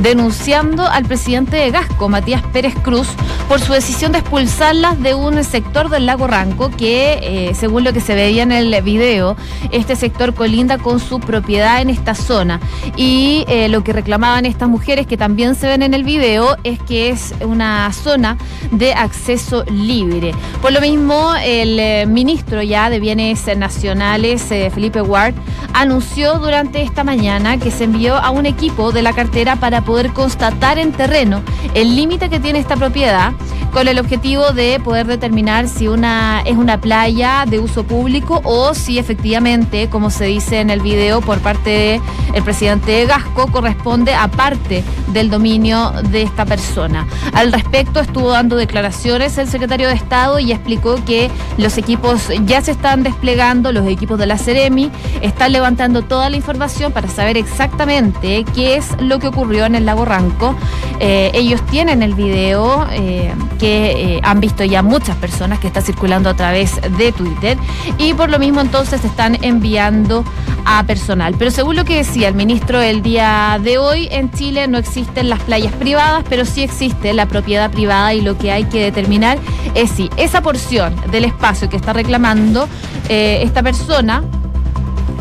denunciando 0.02 0.88
al 0.88 1.06
presidente 1.06 1.58
de 1.58 1.70
Gasco, 1.70 2.10
Matías 2.10 2.42
Pérez 2.54 2.74
Cruz, 2.82 3.08
por 3.48 3.60
su 3.60 3.74
decisión 3.74 4.12
de 4.12 4.20
expulsarlas 4.20 5.00
de 5.02 5.14
un 5.14 5.44
sector 5.44 5.90
del 5.90 6.06
lago 6.06 6.26
Ranco 6.26 6.72
que, 6.72 7.20
eh, 7.22 7.54
según 7.54 7.84
lo 7.84 7.94
que 7.94 8.00
se 8.00 8.16
veía 8.16 8.44
en 8.44 8.52
el 8.52 8.82
video, 8.82 9.36
este 9.72 9.96
sector 9.96 10.34
colinda 10.34 10.78
con 10.78 11.00
su 11.00 11.20
propiedad 11.20 11.82
en 11.82 11.90
esta 11.90 12.16
zona. 12.16 12.60
Y 12.96 13.46
eh, 13.48 13.70
lo 13.70 13.84
que 13.84 13.94
reclamaban 13.94 14.46
estas 14.46 14.70
mujeres, 14.70 15.06
que 15.06 15.18
también 15.18 15.56
se 15.56 15.68
ven 15.68 15.84
en 15.84 15.94
el 15.94 16.04
video, 16.04 16.58
es 16.64 16.80
que 16.80 17.10
es 17.10 17.36
una 17.42 17.92
zona 17.94 18.38
de 18.72 18.94
acceso 18.94 19.64
libre. 19.66 20.34
Por 20.62 20.72
lo 20.72 20.82
mismo, 20.82 21.34
el 21.44 21.80
eh, 21.80 22.06
ministro 22.08 22.64
ya 22.64 22.90
de 22.90 23.00
Bienes 23.00 23.46
Nacionales, 23.56 24.44
Felipe 24.44 25.02
Ward, 25.02 25.36
anunció 25.74 26.40
durante 26.40 26.82
esta 26.82 27.04
mañana 27.04 27.58
que 27.58 27.70
se 27.70 27.84
envió 27.84 28.16
a 28.16 28.30
un 28.32 28.46
equipo 28.46 28.92
de 28.92 29.02
la 29.02 29.14
cartera 29.14 29.56
para 29.58 29.82
poder 29.82 29.91
poder 29.92 30.14
constatar 30.14 30.80
en 30.80 30.94
terreno 30.94 31.42
el 31.74 31.98
límite 31.98 32.30
que 32.30 32.40
tiene 32.40 32.60
esta 32.60 32.78
propiedad 32.78 33.34
con 33.74 33.88
el 33.88 34.00
objetivo 34.00 34.52
de 34.52 34.80
poder 34.84 35.08
determinar 35.08 35.68
si 35.68 35.88
una 35.88 36.42
es 36.46 36.58
una 36.58 36.80
playa 36.80 37.46
de 37.48 37.60
uso 37.60 37.84
público 37.84 38.42
o 38.44 38.74
si 38.74 39.00
efectivamente, 39.00 39.90
como 39.90 40.10
se 40.10 40.26
dice 40.26 40.60
en 40.60 40.70
el 40.70 40.82
video 40.82 41.22
por 41.22 41.40
parte 41.40 42.02
del 42.34 42.44
presidente 42.44 43.06
Gasco, 43.06 43.48
corresponde 43.48 44.14
a 44.14 44.28
parte 44.28 44.84
del 45.08 45.30
dominio 45.30 45.92
de 46.10 46.22
esta 46.22 46.46
persona. 46.46 47.08
Al 47.34 47.52
respecto 47.52 48.02
estuvo 48.02 48.30
dando 48.30 48.56
declaraciones 48.56 49.38
el 49.38 49.48
secretario 49.48 49.88
de 49.88 49.94
Estado 49.94 50.40
y 50.40 50.52
explicó 50.52 51.04
que 51.06 51.32
los 51.58 51.78
equipos 51.78 52.30
ya 52.46 52.62
se 52.62 52.72
están 52.72 53.04
desplegando, 53.04 53.72
los 53.72 53.88
equipos 53.88 54.20
de 54.20 54.26
la 54.26 54.38
Ceremi 54.38 54.92
están 55.22 55.54
levantando 55.54 56.02
toda 56.02 56.30
la 56.30 56.38
información 56.38 56.92
para 56.92 57.08
saber 57.08 57.38
exactamente 57.38 58.46
qué 58.54 58.76
es 58.76 59.00
lo 59.02 59.20
que 59.20 59.28
ocurrió 59.28 59.66
en 59.66 59.71
el 59.76 59.86
lago 59.86 60.06
Ranco. 60.06 60.56
Eh, 61.00 61.32
ellos 61.34 61.62
tienen 61.68 62.04
el 62.04 62.14
video. 62.14 62.88
Eh, 62.92 63.34
que 63.60 64.16
eh, 64.16 64.22
han 64.24 64.40
visto 64.40 64.64
ya 64.64 64.82
muchas 64.82 65.16
personas 65.18 65.60
que 65.60 65.68
está 65.68 65.82
circulando 65.82 66.32
a 66.32 66.34
través 66.34 66.82
de 66.98 67.12
Twitter 67.12 67.60
y 68.00 68.16
por 68.16 68.32
lo 68.32 68.40
mismo 68.40 68.60
entonces 68.60 69.06
están 69.06 69.38
enviando 69.44 70.26
a 70.66 70.84
personal. 70.84 71.36
Pero 71.38 71.52
según 71.52 71.76
lo 71.76 71.86
que 71.86 71.98
decía 71.98 72.28
el 72.28 72.34
ministro 72.34 72.82
el 72.82 73.04
día 73.04 73.60
de 73.62 73.78
hoy, 73.78 74.08
en 74.10 74.32
Chile 74.32 74.68
no 74.68 74.80
existen 74.80 75.30
las 75.30 75.40
playas 75.42 75.74
privadas, 75.74 76.24
pero 76.28 76.44
sí 76.44 76.64
existe 76.64 77.14
la 77.14 77.28
propiedad 77.28 77.70
privada 77.70 78.16
y 78.16 78.22
lo 78.22 78.36
que 78.36 78.52
hay 78.52 78.64
que 78.64 78.84
determinar 78.86 79.38
es 79.76 79.92
si 79.92 80.10
esa 80.18 80.42
porción 80.42 80.96
del 81.12 81.26
espacio 81.26 81.70
que 81.70 81.78
está 81.78 81.94
reclamando 81.94 82.68
esta 83.10 83.62
persona 83.62 84.24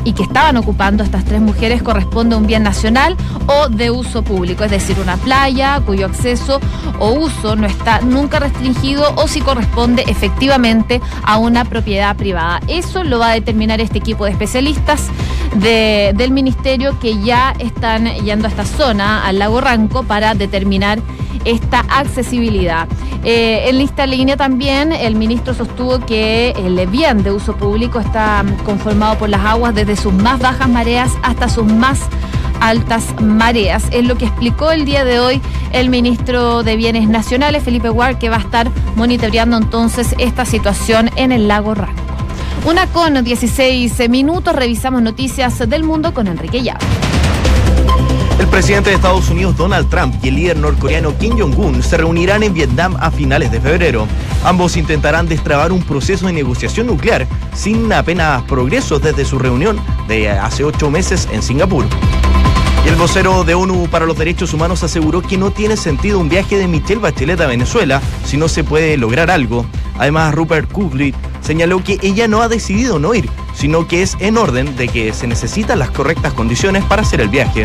y 0.04 0.12
que 0.12 0.23
estaban 0.23 0.57
ocupando 0.57 1.02
estas 1.02 1.25
tres 1.25 1.40
mujeres 1.40 1.83
corresponde 1.83 2.35
a 2.35 2.38
un 2.38 2.47
bien 2.47 2.62
nacional 2.62 3.16
o 3.47 3.69
de 3.69 3.90
uso 3.90 4.23
público, 4.23 4.64
es 4.64 4.71
decir, 4.71 4.99
una 5.00 5.16
playa 5.16 5.80
cuyo 5.85 6.07
acceso 6.07 6.61
o 6.99 7.12
uso 7.12 7.57
no 7.57 7.66
está 7.66 8.00
nunca 8.00 8.38
restringido 8.38 9.12
o 9.16 9.28
si 9.28 9.40
corresponde 9.40 10.04
efectivamente 10.07 11.00
a 11.23 11.38
una 11.38 11.64
propiedad 11.64 12.16
privada. 12.16 12.61
Eso 12.69 13.04
lo 13.04 13.19
va 13.19 13.30
a 13.30 13.35
determinar 13.35 13.80
este 13.80 13.99
equipo 13.99 14.25
de 14.25 14.33
especialistas 14.33 15.09
del 15.54 16.30
ministerio 16.30 16.99
que 17.00 17.21
ya 17.23 17.54
están 17.59 18.07
yendo 18.25 18.47
a 18.47 18.50
esta 18.50 18.64
zona, 18.64 19.26
al 19.26 19.38
lago 19.38 19.61
Ranco, 19.61 20.04
para 20.04 20.35
determinar 20.35 21.00
esta 21.44 21.80
accesibilidad. 21.88 22.88
Eh, 23.25 23.68
en 23.68 23.78
lista 23.78 24.06
línea 24.06 24.37
también 24.37 24.92
el 24.92 25.14
ministro 25.14 25.52
sostuvo 25.52 25.99
que 26.00 26.50
el 26.50 26.87
bien 26.87 27.23
de 27.23 27.32
uso 27.32 27.56
público 27.56 28.00
está 28.00 28.44
conformado 28.64 29.18
por 29.18 29.28
las 29.28 29.44
aguas 29.44 29.75
desde 29.75 29.97
sus 29.97 30.12
más 30.12 30.38
bajas 30.40 30.68
mareas 30.68 31.12
hasta 31.23 31.49
sus 31.49 31.66
más 31.66 32.00
altas 32.61 33.04
mareas. 33.20 33.85
Es 33.90 34.04
lo 34.06 34.16
que 34.16 34.26
explicó 34.26 34.70
el 34.70 34.85
día 34.85 35.04
de 35.04 35.18
hoy 35.18 35.40
el 35.73 35.88
ministro 35.90 36.62
de 36.62 36.76
Bienes 36.76 37.09
Nacionales, 37.09 37.62
Felipe 37.62 37.90
Ward, 37.90 38.18
que 38.18 38.28
va 38.28 38.37
a 38.37 38.40
estar 38.40 38.70
monitoreando 38.97 39.56
entonces 39.56 40.14
esta 40.18 40.44
situación 40.44 41.11
en 41.16 41.32
el 41.32 41.49
lago 41.49 41.75
Ranco. 41.75 42.00
Una 42.66 42.87
con 42.87 43.25
16 43.25 44.09
minutos, 44.11 44.54
revisamos 44.54 45.02
noticias 45.02 45.59
del 45.68 45.82
mundo 45.82 46.12
con 46.12 46.26
Enrique 46.26 46.62
Llave. 46.62 47.10
El 48.50 48.57
presidente 48.64 48.90
de 48.90 48.97
Estados 48.97 49.30
Unidos, 49.30 49.57
Donald 49.57 49.88
Trump, 49.88 50.12
y 50.25 50.28
el 50.28 50.35
líder 50.35 50.57
norcoreano 50.57 51.16
Kim 51.16 51.38
Jong-un 51.38 51.85
se 51.85 51.97
reunirán 51.97 52.42
en 52.42 52.52
Vietnam 52.52 52.97
a 52.99 53.12
finales 53.12 53.52
de 53.52 53.61
febrero. 53.61 54.09
Ambos 54.42 54.76
intentarán 54.76 55.28
destrabar 55.28 55.71
un 55.71 55.85
proceso 55.85 56.26
de 56.26 56.33
negociación 56.33 56.88
nuclear 56.88 57.28
sin 57.54 57.92
apenas 57.92 58.42
progresos 58.42 59.00
desde 59.00 59.25
su 59.25 59.38
reunión 59.38 59.80
de 60.09 60.30
hace 60.30 60.64
ocho 60.64 60.90
meses 60.90 61.28
en 61.30 61.45
Singapur. 61.45 61.85
Y 62.85 62.88
el 62.88 62.97
vocero 62.97 63.45
de 63.45 63.54
ONU 63.54 63.87
para 63.88 64.04
los 64.04 64.19
Derechos 64.19 64.52
Humanos 64.52 64.83
aseguró 64.83 65.23
que 65.23 65.38
no 65.38 65.52
tiene 65.52 65.76
sentido 65.76 66.19
un 66.19 66.28
viaje 66.28 66.59
de 66.59 66.66
Michelle 66.66 67.00
Bachelet 67.00 67.40
a 67.40 67.47
Venezuela 67.47 68.02
si 68.25 68.37
no 68.37 68.49
se 68.49 68.64
puede 68.64 68.97
lograr 68.97 69.30
algo. 69.30 69.64
Además, 69.97 70.35
Rupert 70.35 70.71
Kublit 70.73 71.14
señaló 71.40 71.85
que 71.85 72.00
ella 72.02 72.26
no 72.26 72.42
ha 72.42 72.49
decidido 72.49 72.99
no 72.99 73.14
ir, 73.14 73.30
sino 73.54 73.87
que 73.87 74.02
es 74.02 74.16
en 74.19 74.37
orden 74.37 74.76
de 74.76 74.88
que 74.88 75.12
se 75.12 75.28
necesitan 75.28 75.78
las 75.78 75.90
correctas 75.92 76.33
condiciones 76.33 76.83
para 76.85 77.02
hacer 77.02 77.21
el 77.21 77.28
viaje. 77.28 77.64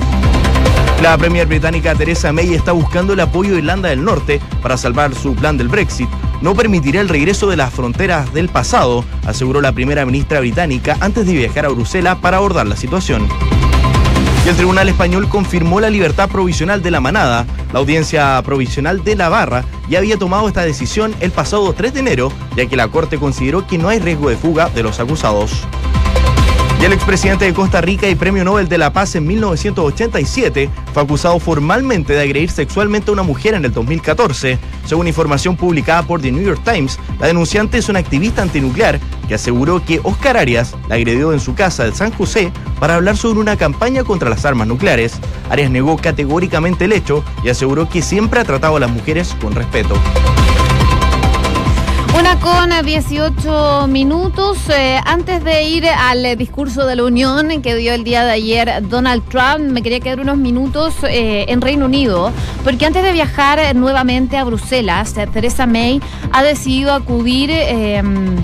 La 1.01 1.17
Premier 1.17 1.45
británica 1.45 1.93
Theresa 1.93 2.31
May 2.31 2.53
está 2.53 2.71
buscando 2.71 3.13
el 3.13 3.19
apoyo 3.19 3.51
de 3.51 3.59
Irlanda 3.59 3.89
del 3.89 4.03
Norte 4.03 4.39
para 4.61 4.77
salvar 4.77 5.13
su 5.13 5.35
plan 5.35 5.57
del 5.57 5.67
Brexit. 5.67 6.09
No 6.41 6.55
permitirá 6.55 7.01
el 7.01 7.09
regreso 7.09 7.47
de 7.47 7.57
las 7.57 7.73
fronteras 7.73 8.33
del 8.33 8.49
pasado, 8.49 9.03
aseguró 9.25 9.61
la 9.61 9.71
primera 9.71 10.05
ministra 10.05 10.39
británica 10.39 10.97
antes 11.01 11.25
de 11.25 11.33
viajar 11.33 11.65
a 11.65 11.69
Bruselas 11.69 12.17
para 12.21 12.37
abordar 12.37 12.65
la 12.65 12.75
situación. 12.75 13.27
Y 14.45 14.49
el 14.49 14.55
Tribunal 14.55 14.89
Español 14.89 15.27
confirmó 15.27 15.79
la 15.79 15.89
libertad 15.89 16.29
provisional 16.29 16.81
de 16.81 16.91
la 16.91 17.01
manada. 17.01 17.45
La 17.73 17.79
audiencia 17.79 18.41
provisional 18.43 19.03
de 19.03 19.15
Navarra 19.15 19.65
ya 19.89 19.99
había 19.99 20.17
tomado 20.17 20.47
esta 20.47 20.61
decisión 20.61 21.13
el 21.19 21.31
pasado 21.31 21.73
3 21.73 21.93
de 21.93 21.99
enero, 21.99 22.31
ya 22.55 22.67
que 22.67 22.77
la 22.77 22.87
Corte 22.87 23.17
consideró 23.17 23.67
que 23.67 23.77
no 23.77 23.89
hay 23.89 23.99
riesgo 23.99 24.29
de 24.29 24.37
fuga 24.37 24.69
de 24.69 24.83
los 24.83 24.99
acusados. 24.99 25.65
El 26.85 26.93
expresidente 26.93 27.45
de 27.45 27.53
Costa 27.55 27.81
Rica 27.81 28.07
y 28.07 28.13
Premio 28.13 28.43
Nobel 28.43 28.69
de 28.69 28.77
la 28.77 28.93
Paz 28.93 29.15
en 29.15 29.25
1987 29.25 30.69
fue 30.93 31.01
acusado 31.01 31.39
formalmente 31.39 32.13
de 32.13 32.21
agredir 32.21 32.51
sexualmente 32.51 33.09
a 33.09 33.13
una 33.13 33.23
mujer 33.23 33.55
en 33.55 33.65
el 33.65 33.71
2014. 33.71 34.59
Según 34.85 35.07
información 35.07 35.57
publicada 35.57 36.03
por 36.03 36.21
The 36.21 36.31
New 36.31 36.43
York 36.43 36.61
Times, 36.63 36.99
la 37.19 37.25
denunciante 37.25 37.79
es 37.79 37.89
una 37.89 37.97
activista 37.97 38.43
antinuclear 38.43 38.99
que 39.27 39.33
aseguró 39.33 39.83
que 39.83 39.99
Oscar 40.03 40.37
Arias 40.37 40.75
la 40.87 40.93
agredió 40.93 41.33
en 41.33 41.39
su 41.39 41.55
casa 41.55 41.85
de 41.85 41.95
San 41.95 42.11
José 42.11 42.51
para 42.79 42.93
hablar 42.93 43.17
sobre 43.17 43.39
una 43.39 43.57
campaña 43.57 44.03
contra 44.03 44.29
las 44.29 44.45
armas 44.45 44.67
nucleares. 44.67 45.13
Arias 45.49 45.71
negó 45.71 45.97
categóricamente 45.97 46.85
el 46.85 46.93
hecho 46.93 47.23
y 47.43 47.49
aseguró 47.49 47.89
que 47.89 48.03
siempre 48.03 48.41
ha 48.41 48.45
tratado 48.45 48.75
a 48.75 48.79
las 48.79 48.91
mujeres 48.91 49.35
con 49.41 49.55
respeto. 49.55 49.95
Una 52.17 52.39
con 52.39 52.69
18 52.85 53.87
minutos. 53.87 54.57
Eh, 54.69 54.99
antes 55.05 55.43
de 55.43 55.63
ir 55.63 55.85
al 55.85 56.37
discurso 56.37 56.85
de 56.85 56.95
la 56.95 57.03
Unión 57.03 57.61
que 57.61 57.75
dio 57.75 57.93
el 57.93 58.05
día 58.05 58.23
de 58.23 58.31
ayer 58.31 58.87
Donald 58.87 59.21
Trump, 59.27 59.71
me 59.71 59.81
quería 59.81 59.99
quedar 59.99 60.21
unos 60.21 60.37
minutos 60.37 60.95
eh, 61.03 61.45
en 61.49 61.59
Reino 61.59 61.87
Unido, 61.87 62.31
porque 62.63 62.85
antes 62.85 63.03
de 63.03 63.11
viajar 63.11 63.75
nuevamente 63.75 64.37
a 64.37 64.45
Bruselas, 64.45 65.13
Theresa 65.33 65.67
May 65.67 66.01
ha 66.31 66.41
decidido 66.41 66.93
acudir 66.93 67.51
em, 67.51 68.37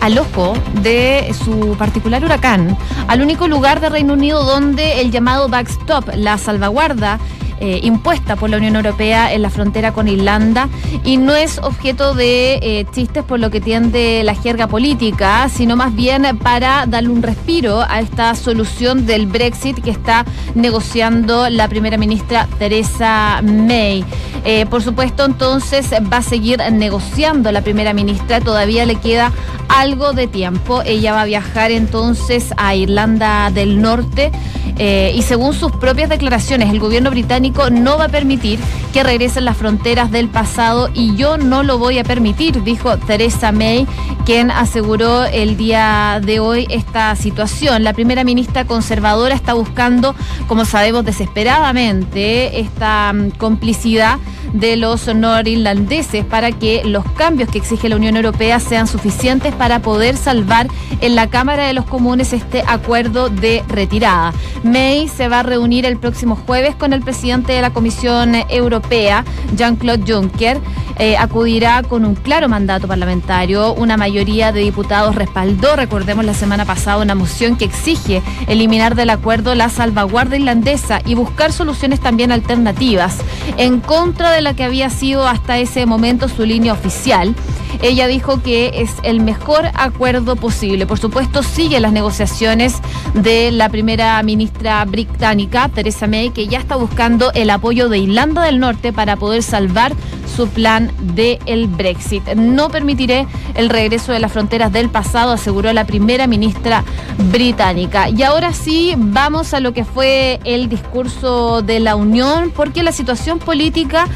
al 0.00 0.16
ojo 0.16 0.54
de 0.82 1.34
su 1.44 1.76
particular 1.76 2.24
huracán, 2.24 2.74
al 3.06 3.20
único 3.20 3.48
lugar 3.48 3.80
de 3.80 3.90
Reino 3.90 4.14
Unido 4.14 4.44
donde 4.44 5.02
el 5.02 5.10
llamado 5.10 5.48
backstop, 5.50 6.08
la 6.14 6.38
salvaguarda, 6.38 7.18
eh, 7.60 7.80
impuesta 7.84 8.34
por 8.34 8.50
la 8.50 8.56
Unión 8.56 8.74
Europea 8.74 9.32
en 9.32 9.42
la 9.42 9.48
frontera 9.48 9.92
con 9.92 10.08
Irlanda 10.08 10.68
y 11.04 11.18
no 11.18 11.36
es 11.36 11.58
objeto 11.58 12.12
de 12.14 12.54
eh, 12.54 12.86
chistes 12.92 13.22
por 13.22 13.38
lo 13.38 13.50
que 13.50 13.60
tiende 13.60 14.22
la 14.24 14.34
jerga 14.34 14.66
política, 14.66 15.48
sino 15.48 15.76
más 15.76 15.94
bien 15.94 16.36
para 16.38 16.84
darle 16.86 17.10
un 17.10 17.22
respiro 17.22 17.82
a 17.88 18.00
esta 18.00 18.34
solución 18.34 19.06
del 19.06 19.26
Brexit 19.26 19.80
que 19.82 19.90
está 19.90 20.24
negociando 20.56 21.48
la 21.48 21.68
primera 21.68 21.96
ministra 21.96 22.48
Teresa 22.58 23.40
May. 23.42 24.04
Eh, 24.44 24.66
por 24.66 24.82
supuesto, 24.82 25.24
entonces 25.24 25.90
va 26.12 26.18
a 26.18 26.22
seguir 26.22 26.60
negociando 26.72 27.52
la 27.52 27.62
primera 27.62 27.94
ministra, 27.94 28.40
todavía 28.40 28.84
le 28.84 28.96
queda 28.96 29.32
algo 29.68 30.12
de 30.12 30.26
tiempo. 30.26 30.82
Ella 30.84 31.12
va 31.12 31.22
a 31.22 31.24
viajar 31.24 31.70
entonces 31.70 32.52
a 32.56 32.74
Irlanda 32.74 33.50
del 33.50 33.80
Norte 33.80 34.32
y 34.76 35.22
según 35.22 35.54
sus 35.54 35.70
propias 35.70 36.08
declaraciones, 36.08 36.68
el 36.68 36.80
gobierno 36.80 37.10
británico 37.10 37.43
no 37.52 37.98
va 37.98 38.04
a 38.04 38.08
permitir 38.08 38.58
que 38.92 39.02
regresen 39.02 39.44
las 39.44 39.56
fronteras 39.56 40.10
del 40.10 40.28
pasado 40.28 40.88
y 40.94 41.14
yo 41.16 41.36
no 41.36 41.62
lo 41.62 41.78
voy 41.78 41.98
a 41.98 42.04
permitir, 42.04 42.62
dijo 42.62 42.96
Teresa 42.96 43.52
May, 43.52 43.86
quien 44.24 44.50
aseguró 44.50 45.24
el 45.24 45.56
día 45.56 46.20
de 46.24 46.40
hoy 46.40 46.66
esta 46.70 47.14
situación. 47.16 47.84
La 47.84 47.92
primera 47.92 48.24
ministra 48.24 48.64
conservadora 48.64 49.34
está 49.34 49.52
buscando, 49.52 50.14
como 50.46 50.64
sabemos 50.64 51.04
desesperadamente, 51.04 52.60
esta 52.60 53.12
mm, 53.12 53.30
complicidad 53.32 54.18
de 54.54 54.76
los 54.76 55.12
norirlandeses 55.12 56.24
para 56.24 56.52
que 56.52 56.82
los 56.84 57.04
cambios 57.12 57.50
que 57.50 57.58
exige 57.58 57.88
la 57.88 57.96
Unión 57.96 58.16
Europea 58.16 58.60
sean 58.60 58.86
suficientes 58.86 59.52
para 59.52 59.80
poder 59.80 60.16
salvar 60.16 60.68
en 61.00 61.16
la 61.16 61.28
Cámara 61.28 61.66
de 61.66 61.74
los 61.74 61.84
Comunes 61.84 62.32
este 62.32 62.62
acuerdo 62.66 63.28
de 63.28 63.64
retirada. 63.68 64.32
May 64.62 65.08
se 65.08 65.28
va 65.28 65.40
a 65.40 65.42
reunir 65.42 65.84
el 65.84 65.98
próximo 65.98 66.36
jueves 66.36 66.76
con 66.76 66.92
el 66.92 67.02
presidente 67.02 67.52
de 67.52 67.62
la 67.62 67.72
Comisión 67.72 68.34
Europea, 68.48 69.24
Jean-Claude 69.56 70.10
Juncker. 70.10 70.60
Eh, 70.96 71.16
acudirá 71.16 71.82
con 71.82 72.04
un 72.04 72.14
claro 72.14 72.48
mandato 72.48 72.86
parlamentario. 72.86 73.74
Una 73.74 73.96
mayoría 73.96 74.52
de 74.52 74.60
diputados 74.60 75.16
respaldó, 75.16 75.74
recordemos 75.74 76.24
la 76.24 76.34
semana 76.34 76.64
pasada, 76.64 77.02
una 77.02 77.16
moción 77.16 77.56
que 77.56 77.64
exige 77.64 78.22
eliminar 78.46 78.94
del 78.94 79.10
acuerdo 79.10 79.56
la 79.56 79.70
salvaguardia 79.70 80.38
irlandesa 80.38 81.00
y 81.04 81.16
buscar 81.16 81.52
soluciones 81.52 81.98
también 81.98 82.30
alternativas 82.30 83.18
en 83.56 83.80
contra 83.80 84.30
de 84.30 84.42
la 84.44 84.54
que 84.54 84.62
había 84.62 84.90
sido 84.90 85.26
hasta 85.26 85.58
ese 85.58 85.86
momento 85.86 86.28
su 86.28 86.44
línea 86.44 86.72
oficial. 86.72 87.34
ella 87.82 88.06
dijo 88.06 88.40
que 88.42 88.82
es 88.82 88.90
el 89.02 89.20
mejor 89.20 89.70
acuerdo 89.74 90.36
posible. 90.36 90.86
Por 90.86 90.98
supuesto, 90.98 91.42
sigue 91.42 91.80
las 91.80 91.92
negociaciones 91.92 92.76
de 93.14 93.50
la 93.50 93.68
primera 93.68 94.22
ministra 94.22 94.84
británica, 94.84 95.68
Theresa 95.68 96.06
May, 96.06 96.30
que 96.30 96.46
ya 96.46 96.58
está 96.58 96.76
buscando 96.76 97.32
el 97.32 97.50
apoyo 97.50 97.88
de 97.88 97.98
Irlanda 97.98 98.44
del 98.44 98.60
Norte 98.60 98.92
para 98.92 99.16
poder 99.16 99.42
salvar 99.42 99.92
su 100.34 100.48
plan 100.48 100.90
de 101.00 101.38
el 101.46 101.66
Brexit. 101.68 102.26
No 102.34 102.68
permitiré 102.68 103.26
el 103.54 103.68
regreso 103.68 104.12
de 104.12 104.18
las 104.18 104.32
fronteras 104.32 104.72
del 104.72 104.90
pasado, 104.90 105.32
aseguró 105.32 105.72
la 105.72 105.84
primera 105.84 106.26
ministra 106.26 106.84
británica. 107.30 108.08
Y 108.08 108.22
ahora 108.22 108.52
sí, 108.52 108.94
vamos 108.96 109.54
a 109.54 109.60
lo 109.60 109.72
que 109.72 109.84
fue 109.84 110.40
el 110.44 110.68
discurso 110.68 111.62
de 111.62 111.80
la 111.80 111.96
Unión, 111.96 112.52
porque 112.54 112.82
la 112.82 112.92
situación 112.92 113.38
política 113.38 114.08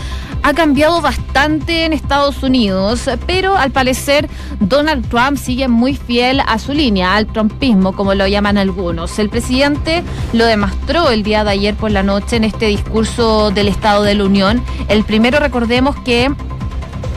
ha 0.43 0.55
cambiado 0.55 1.01
bastante 1.01 1.85
en 1.85 1.93
Estados 1.93 2.43
Unidos, 2.43 3.09
pero 3.27 3.57
al 3.57 3.71
parecer 3.71 4.29
Donald 4.61 5.09
Trump 5.09 5.37
sigue 5.37 5.69
muy 5.69 5.95
fiel 5.95 6.41
a 6.47 6.59
su 6.59 6.73
línea, 6.73 7.17
al 7.17 7.27
trumpismo, 7.27 7.95
como 7.95 8.15
lo 8.15 8.27
llaman 8.27 8.59
algunos. 8.59 9.19
El 9.19 9.29
presidente 9.29 10.03
lo 10.33 10.47
demostró 10.47 11.11
el 11.11 11.23
día 11.23 11.45
de 11.45 11.51
ayer 11.51 11.75
por 11.75 11.91
la 11.91 12.03
noche 12.03 12.37
en 12.37 12.45
este 12.45 12.67
discurso 12.67 13.51
del 13.51 13.69
Estado 13.69 14.03
de 14.03 14.15
la 14.15 14.25
Unión. 14.25 14.63
El 14.89 15.05
primero, 15.05 15.39
recordemos 15.41 15.97
que 15.97 16.31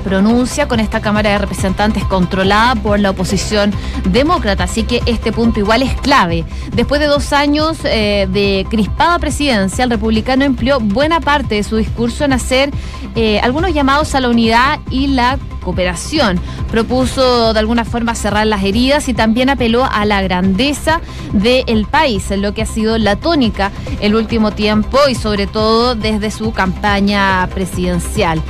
pronuncia 0.02 0.68
con 0.68 0.80
esta 0.80 1.02
Cámara 1.02 1.32
de 1.32 1.38
Representantes 1.38 2.04
controlada 2.06 2.76
por 2.76 3.00
la 3.00 3.12
oposición 3.12 3.72
demócrata. 4.10 4.66
Así 4.66 4.84
que 4.84 5.02
este 5.06 5.32
punto 5.32 5.60
igual 5.60 5.82
es 5.82 5.94
clave. 5.96 6.46
Después 6.74 7.00
de 7.00 7.08
dos 7.08 7.34
años 7.34 7.78
eh, 7.84 8.28
de 8.32 8.66
crispada 8.70 9.20
presidencia, 9.20 9.84
el 9.84 9.90
republicano 9.90 10.46
empleó 10.46 10.80
buena 10.80 11.20
parte 11.20 11.56
de 11.56 11.64
su 11.64 11.78
discurso 11.78 12.26
en 12.26 12.34
hacer 12.34 12.72
eh, 13.16 13.40
algunos 13.40 13.74
llamados 13.74 14.16
a 14.16 14.20
la 14.20 14.30
unidad 14.30 14.80
y 14.90 15.08
la 15.08 15.38
cooperación. 15.62 16.40
Propuso 16.70 17.54
de 17.54 17.60
alguna 17.60 17.86
forma 17.86 18.16
cerrar 18.16 18.48
las 18.48 18.64
heridas 18.64 19.08
y 19.10 19.14
también 19.14 19.50
apeló 19.50 19.86
a 19.86 20.06
la 20.06 20.22
grandeza 20.22 21.02
del 21.34 21.86
país, 21.86 22.32
en 22.32 22.42
lo 22.42 22.54
que 22.54 22.64
ha 22.64 22.66
sido 22.66 22.98
la 22.98 23.16
tónica 23.16 23.72
el 24.00 24.16
último 24.16 24.52
tiempo 24.52 24.98
y 25.10 25.16
sobre 25.16 25.48
todo 25.48 25.96
desde 25.96 26.32
su 26.32 26.52
campaña 26.52 27.48
presidencial. 27.54 28.42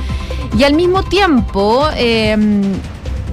Y 0.58 0.64
al 0.64 0.74
mismo 0.74 1.02
tiempo, 1.02 1.88
em, 1.96 2.62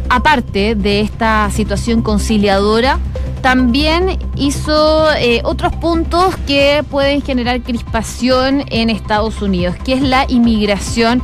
aparte 0.09 0.75
de 0.75 1.01
esta 1.01 1.49
situación 1.51 2.01
conciliadora, 2.01 2.99
también 3.41 4.19
hizo 4.35 5.11
eh, 5.13 5.41
otros 5.43 5.73
puntos 5.75 6.35
que 6.47 6.83
pueden 6.89 7.21
generar 7.21 7.61
crispación 7.61 8.63
en 8.69 8.89
Estados 8.89 9.41
Unidos, 9.41 9.75
que 9.83 9.93
es 9.93 10.01
la 10.01 10.25
inmigración 10.27 11.21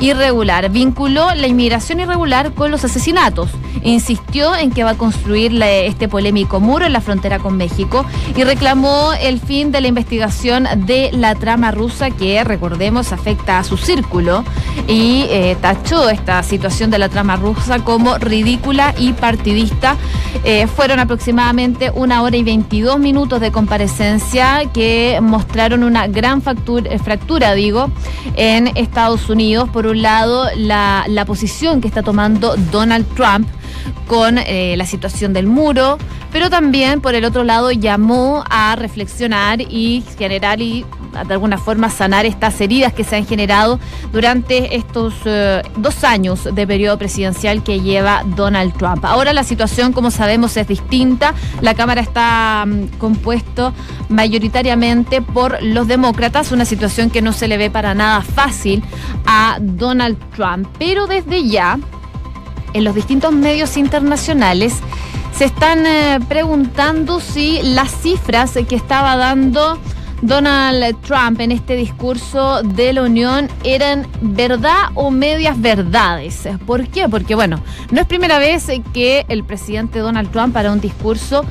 irregular. 0.00 0.70
Vinculó 0.70 1.34
la 1.34 1.46
inmigración 1.46 2.00
irregular 2.00 2.52
con 2.52 2.70
los 2.70 2.84
asesinatos. 2.84 3.50
Insistió 3.82 4.54
en 4.54 4.70
que 4.70 4.84
va 4.84 4.90
a 4.90 4.94
construir 4.96 5.60
este 5.62 6.08
polémico 6.08 6.60
muro 6.60 6.86
en 6.86 6.92
la 6.92 7.00
frontera 7.00 7.38
con 7.38 7.56
México 7.56 8.04
y 8.36 8.44
reclamó 8.44 9.12
el 9.20 9.40
fin 9.40 9.72
de 9.72 9.80
la 9.80 9.88
investigación 9.88 10.66
de 10.86 11.10
la 11.12 11.34
trama 11.34 11.70
rusa 11.70 12.10
que, 12.10 12.42
recordemos, 12.44 13.12
afecta 13.12 13.58
a 13.58 13.64
su 13.64 13.76
círculo 13.76 14.44
y 14.88 15.26
eh, 15.30 15.56
tachó 15.60 16.08
esta 16.08 16.42
situación 16.42 16.90
de 16.90 16.98
la 16.98 17.08
trama 17.08 17.36
rusa 17.36 17.78
como 17.84 18.18
ridícula 18.18 18.94
y 18.98 19.12
partidista. 19.12 19.96
Eh, 20.44 20.66
fueron 20.66 21.00
aproximadamente 21.00 21.90
una 21.94 22.22
hora 22.22 22.36
y 22.36 22.44
22 22.44 22.98
minutos 22.98 23.40
de 23.40 23.50
comparecencia 23.50 24.62
que 24.72 25.18
mostraron 25.20 25.82
una 25.82 26.06
gran 26.06 26.42
fractura, 26.42 26.98
fractura 26.98 27.54
digo, 27.54 27.90
en 28.36 28.68
Estados 28.76 29.28
Unidos 29.28 29.68
por 29.68 29.86
un 29.86 30.02
lado, 30.02 30.46
la, 30.56 31.04
posición 31.26 31.80
que 31.80 31.88
está 31.88 32.02
tomando 32.02 32.54
Donald 32.70 33.06
Trump 33.14 33.48
con 34.06 34.38
eh, 34.38 34.74
la 34.76 34.86
situación 34.86 35.32
del 35.32 35.46
muro, 35.46 35.98
pero 36.32 36.50
también 36.50 37.00
por 37.00 37.14
el 37.14 37.24
otro 37.24 37.44
lado 37.44 37.70
llamó 37.72 38.44
a 38.48 38.76
reflexionar 38.76 39.60
y 39.60 40.04
generar 40.18 40.60
y 40.60 40.84
de 41.24 41.32
alguna 41.34 41.58
forma 41.58 41.88
sanar 41.88 42.26
estas 42.26 42.60
heridas 42.60 42.92
que 42.92 43.04
se 43.04 43.16
han 43.16 43.26
generado 43.26 43.78
durante 44.12 44.76
estos 44.76 45.14
eh, 45.24 45.62
dos 45.76 46.04
años 46.04 46.48
de 46.52 46.66
periodo 46.66 46.98
presidencial 46.98 47.62
que 47.62 47.80
lleva 47.80 48.22
Donald 48.36 48.76
Trump. 48.76 49.04
Ahora 49.04 49.32
la 49.32 49.44
situación, 49.44 49.92
como 49.92 50.10
sabemos, 50.10 50.56
es 50.56 50.68
distinta. 50.68 51.34
La 51.60 51.74
Cámara 51.74 52.00
está 52.00 52.64
mm, 52.66 52.98
compuesto 52.98 53.72
mayoritariamente 54.08 55.22
por 55.22 55.62
los 55.62 55.88
demócratas, 55.88 56.52
una 56.52 56.64
situación 56.64 57.10
que 57.10 57.22
no 57.22 57.32
se 57.32 57.48
le 57.48 57.56
ve 57.56 57.70
para 57.70 57.94
nada 57.94 58.20
fácil 58.22 58.82
a 59.26 59.58
Donald 59.60 60.18
Trump. 60.34 60.68
Pero 60.78 61.06
desde 61.06 61.48
ya, 61.48 61.78
en 62.76 62.84
los 62.84 62.94
distintos 62.94 63.32
medios 63.32 63.76
internacionales, 63.78 64.74
se 65.34 65.46
están 65.46 65.86
eh, 65.86 66.18
preguntando 66.28 67.20
si 67.20 67.60
las 67.62 67.90
cifras 67.90 68.52
que 68.68 68.76
estaba 68.76 69.16
dando 69.16 69.78
Donald 70.20 70.96
Trump 71.00 71.40
en 71.40 71.52
este 71.52 71.74
discurso 71.74 72.62
de 72.62 72.92
la 72.92 73.02
Unión 73.02 73.48
eran 73.64 74.06
verdad 74.20 74.90
o 74.94 75.10
medias 75.10 75.60
verdades. 75.60 76.48
¿Por 76.66 76.88
qué? 76.88 77.08
Porque, 77.08 77.34
bueno, 77.34 77.60
no 77.90 78.00
es 78.00 78.06
primera 78.06 78.38
vez 78.38 78.66
que 78.92 79.24
el 79.28 79.44
presidente 79.44 79.98
Donald 79.98 80.30
Trump 80.30 80.52
para 80.52 80.72
un 80.72 80.80
discurso 80.80 81.44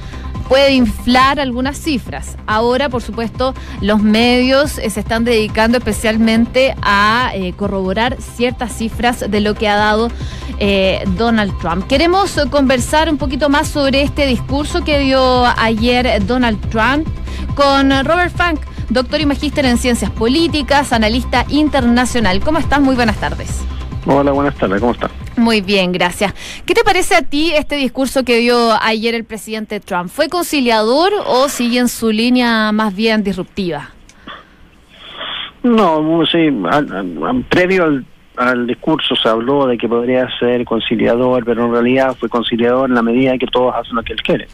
puede 0.47 0.73
inflar 0.73 1.39
algunas 1.39 1.77
cifras. 1.77 2.38
Ahora, 2.47 2.89
por 2.89 3.01
supuesto, 3.01 3.53
los 3.81 4.01
medios 4.01 4.77
eh, 4.77 4.89
se 4.89 4.99
están 4.99 5.23
dedicando 5.23 5.77
especialmente 5.77 6.75
a 6.81 7.31
eh, 7.34 7.53
corroborar 7.53 8.17
ciertas 8.21 8.73
cifras 8.73 9.25
de 9.29 9.41
lo 9.41 9.55
que 9.55 9.67
ha 9.67 9.75
dado 9.75 10.10
eh, 10.60 11.03
Donald 11.17 11.58
Trump. 11.60 11.88
Queremos 11.88 12.39
conversar 12.49 13.10
un 13.10 13.17
poquito 13.17 13.49
más 13.49 13.67
sobre 13.67 14.01
este 14.01 14.25
discurso 14.27 14.84
que 14.84 14.99
dio 14.99 15.45
ayer 15.58 16.25
Donald 16.25 16.60
Trump 16.69 17.08
con 17.55 17.91
Robert 18.05 18.36
Frank, 18.36 18.62
doctor 18.89 19.21
y 19.21 19.25
magíster 19.25 19.65
en 19.65 19.77
ciencias 19.77 20.12
políticas, 20.12 20.93
analista 20.93 21.45
internacional. 21.49 22.39
¿Cómo 22.41 22.60
estás? 22.60 22.81
Muy 22.81 22.95
buenas 22.95 23.17
tardes. 23.17 23.62
Hola, 24.05 24.31
buenas 24.31 24.55
tardes, 24.55 24.79
¿cómo 24.79 24.93
estás? 24.93 25.12
Muy 25.38 25.62
bien, 25.62 25.91
gracias. 25.91 26.34
¿Qué 26.65 26.74
te 26.74 26.84
parece 26.84 27.15
a 27.15 27.21
ti 27.21 27.52
este 27.54 27.76
discurso 27.76 28.24
que 28.24 28.38
dio 28.38 28.71
ayer 28.82 29.15
el 29.15 29.26
presidente 29.26 29.80
Trump? 29.80 30.10
¿Fue 30.10 30.30
conciliador 30.30 31.12
o 31.26 31.50
sigue 31.50 31.80
en 31.80 31.89
su 31.89 32.12
línea 32.12 32.71
más 32.71 32.95
bien 32.95 33.24
disruptiva? 33.24 33.89
No, 35.63 36.24
sí, 36.28 36.50
previo 37.50 38.04
al, 38.38 38.67
discurso 38.67 39.15
se 39.15 39.28
habló 39.28 39.65
de 39.65 39.78
que 39.78 39.89
podría 39.89 40.28
ser 40.39 40.63
conciliador, 40.63 41.43
pero 41.43 41.65
en 41.65 41.71
realidad 41.71 42.15
fue 42.19 42.30
conciliador 42.30 42.89
en 42.89 42.95
la 42.95 43.02
medida 43.02 43.38
que 43.38 43.48
todos 43.48 43.74
hacen 43.76 43.95
lo 43.95 44.04
que 44.04 44.13
él 44.13 44.21
quiere. 44.21 44.48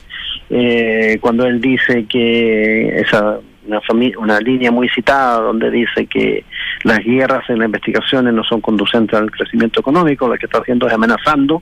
Eh, 0.50 1.18
cuando 1.20 1.46
él 1.46 1.60
dice 1.60 2.06
que 2.06 3.02
esa 3.02 3.40
una, 3.68 3.82
una 4.18 4.40
línea 4.40 4.72
muy 4.72 4.90
citada 4.90 5.42
donde 5.42 5.70
dice 5.70 6.06
que 6.08 6.46
las 6.84 7.00
guerras 7.00 7.50
en 7.50 7.60
las 7.60 7.66
investigaciones 7.66 8.34
no 8.34 8.44
son 8.44 8.62
conducentes 8.62 9.20
al 9.20 9.32
crecimiento 9.32 9.80
económico, 9.80 10.28
lo 10.28 10.36
que 10.36 10.46
está 10.46 10.60
haciendo 10.60 10.88
es 10.88 10.94
amenazando 10.94 11.62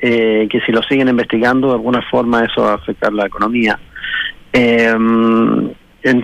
eh, 0.00 0.46
que 0.50 0.60
si 0.60 0.72
lo 0.72 0.82
siguen 0.82 1.08
investigando 1.08 1.68
de 1.68 1.74
alguna 1.74 2.02
forma 2.02 2.44
eso 2.44 2.62
va 2.62 2.72
a 2.72 2.76
afectar 2.76 3.12
la 3.12 3.26
economía. 3.26 3.78
Eh, 4.52 4.94
en, 6.02 6.22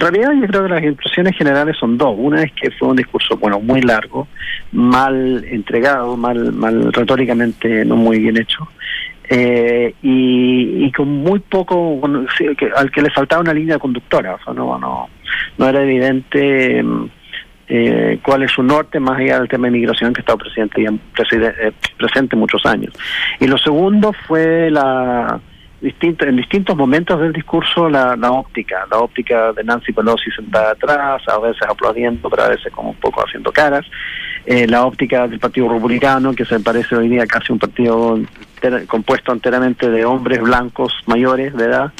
realidad 0.00 0.32
yo 0.40 0.46
creo 0.48 0.62
que 0.64 0.68
las 0.68 0.82
impresiones 0.82 1.36
generales 1.36 1.76
son 1.78 1.96
dos. 1.96 2.14
Una 2.16 2.42
es 2.42 2.52
que 2.52 2.70
fue 2.72 2.88
un 2.88 2.96
discurso 2.96 3.36
bueno 3.36 3.60
muy 3.60 3.80
largo, 3.80 4.26
mal 4.72 5.44
entregado, 5.48 6.16
mal, 6.16 6.52
mal 6.52 6.92
retóricamente 6.92 7.84
no 7.84 7.96
muy 7.96 8.18
bien 8.18 8.36
hecho. 8.36 8.68
Eh, 9.28 9.94
y, 10.02 10.90
con 10.92 11.08
muy 11.08 11.38
poco, 11.38 12.00
al 12.76 12.90
que 12.90 13.02
le 13.02 13.10
faltaba 13.10 13.40
una 13.40 13.54
línea 13.54 13.78
conductora, 13.78 14.34
o 14.34 14.44
sea, 14.44 14.52
no, 14.52 14.78
no, 14.78 15.08
no 15.56 15.68
era 15.68 15.82
evidente 15.82 16.84
eh, 17.74 18.18
cuál 18.22 18.42
es 18.42 18.52
su 18.52 18.62
norte 18.62 19.00
más 19.00 19.18
allá 19.18 19.38
del 19.38 19.48
tema 19.48 19.66
de 19.66 19.70
migración 19.70 20.12
que 20.12 20.20
ha 20.20 20.24
estado 20.24 20.36
presente, 20.36 20.84
eh, 20.84 21.72
presente 21.96 22.36
muchos 22.36 22.66
años. 22.66 22.92
Y 23.40 23.46
lo 23.46 23.56
segundo 23.56 24.12
fue 24.12 24.70
la 24.70 25.40
distinto, 25.80 26.26
en 26.26 26.36
distintos 26.36 26.76
momentos 26.76 27.18
del 27.18 27.32
discurso 27.32 27.88
la, 27.88 28.14
la 28.14 28.30
óptica, 28.30 28.86
la 28.90 28.98
óptica 28.98 29.54
de 29.54 29.64
Nancy 29.64 29.90
Pelosi 29.90 30.30
sentada 30.30 30.72
atrás, 30.72 31.22
a 31.26 31.38
veces 31.38 31.62
aplaudiendo, 31.66 32.28
pero 32.28 32.42
a 32.42 32.48
veces 32.48 32.70
como 32.72 32.90
un 32.90 32.96
poco 32.96 33.24
haciendo 33.24 33.50
caras, 33.50 33.86
eh, 34.44 34.66
la 34.66 34.84
óptica 34.84 35.26
del 35.26 35.40
Partido 35.40 35.72
Republicano, 35.72 36.34
que 36.34 36.44
se 36.44 36.60
parece 36.60 36.94
hoy 36.94 37.08
día 37.08 37.26
casi 37.26 37.52
un 37.52 37.58
partido 37.58 38.18
compuesto 38.86 39.32
enteramente 39.32 39.90
de 39.90 40.04
hombres 40.04 40.40
blancos 40.40 40.92
mayores 41.06 41.54
de 41.54 41.64
edad, 41.64 41.92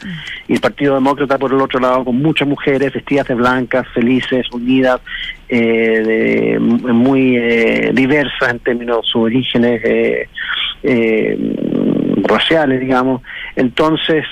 y 0.49 0.55
el 0.55 0.61
Partido 0.61 0.95
Demócrata 0.95 1.39
por 1.39 1.53
el 1.53 1.61
otro 1.61 1.81
lado 1.81 2.05
con 2.05 2.17
muchas 2.21 2.49
mujeres 2.49 2.93
vestidas 2.93 3.29
de 3.29 3.35
blancas, 3.35 3.87
felices, 3.95 4.47
unidas, 4.53 5.01
eh, 5.49 6.59
muy 6.59 7.37
eh, 7.37 7.91
diversas 7.93 8.51
en 8.51 8.59
términos 8.61 8.99
de 8.99 9.03
sus 9.03 9.23
orígenes 9.23 9.83
eh, 9.85 10.29
raciales, 12.23 12.81
digamos. 12.81 13.23
Entonces, 13.57 14.25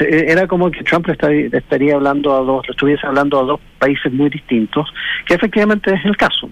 era 0.00 0.46
como 0.46 0.70
que 0.70 0.84
Trump 0.84 1.08
estaría 1.08 1.94
hablando 1.94 2.34
a 2.34 2.40
dos, 2.40 2.66
estuviese 2.68 3.06
hablando 3.06 3.40
a 3.40 3.44
dos 3.44 3.60
países 3.78 4.12
muy 4.12 4.28
distintos, 4.28 4.92
que 5.26 5.34
efectivamente 5.34 5.94
es 5.94 6.04
el 6.04 6.16
caso. 6.16 6.50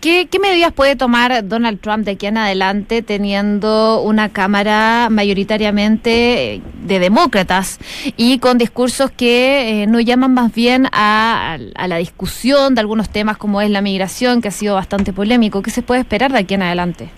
¿Qué, 0.00 0.28
¿Qué, 0.30 0.38
medidas 0.38 0.72
puede 0.72 0.96
tomar 0.96 1.46
Donald 1.46 1.80
Trump 1.80 2.04
de 2.04 2.12
aquí 2.12 2.26
en 2.26 2.36
adelante 2.36 3.02
teniendo 3.02 4.02
una 4.02 4.28
Cámara 4.28 5.08
mayoritariamente 5.10 6.54
eh, 6.54 6.62
de 6.82 6.98
demócratas 6.98 7.78
y 8.16 8.38
con 8.38 8.58
discursos 8.58 9.10
que 9.10 9.82
eh, 9.82 9.86
no 9.86 10.00
llaman 10.00 10.34
más 10.34 10.52
bien 10.54 10.86
a, 10.92 11.58
la 11.58 11.96
discusión 11.96 12.74
de 12.74 12.80
algunos 12.80 13.08
temas 13.08 13.36
como 13.36 13.60
es 13.60 13.70
la 13.70 13.80
migración, 13.80 14.42
que 14.42 14.48
ha 14.48 14.52
sido 14.52 14.74
bastante 14.74 15.12
polémico? 15.12 15.62
¿Qué 15.62 15.70
se 15.70 15.82
puede 15.82 16.00
esperar 16.00 16.32
de 16.32 16.38
aquí 16.38 16.54
en 16.54 16.62
adelante? 16.62 17.10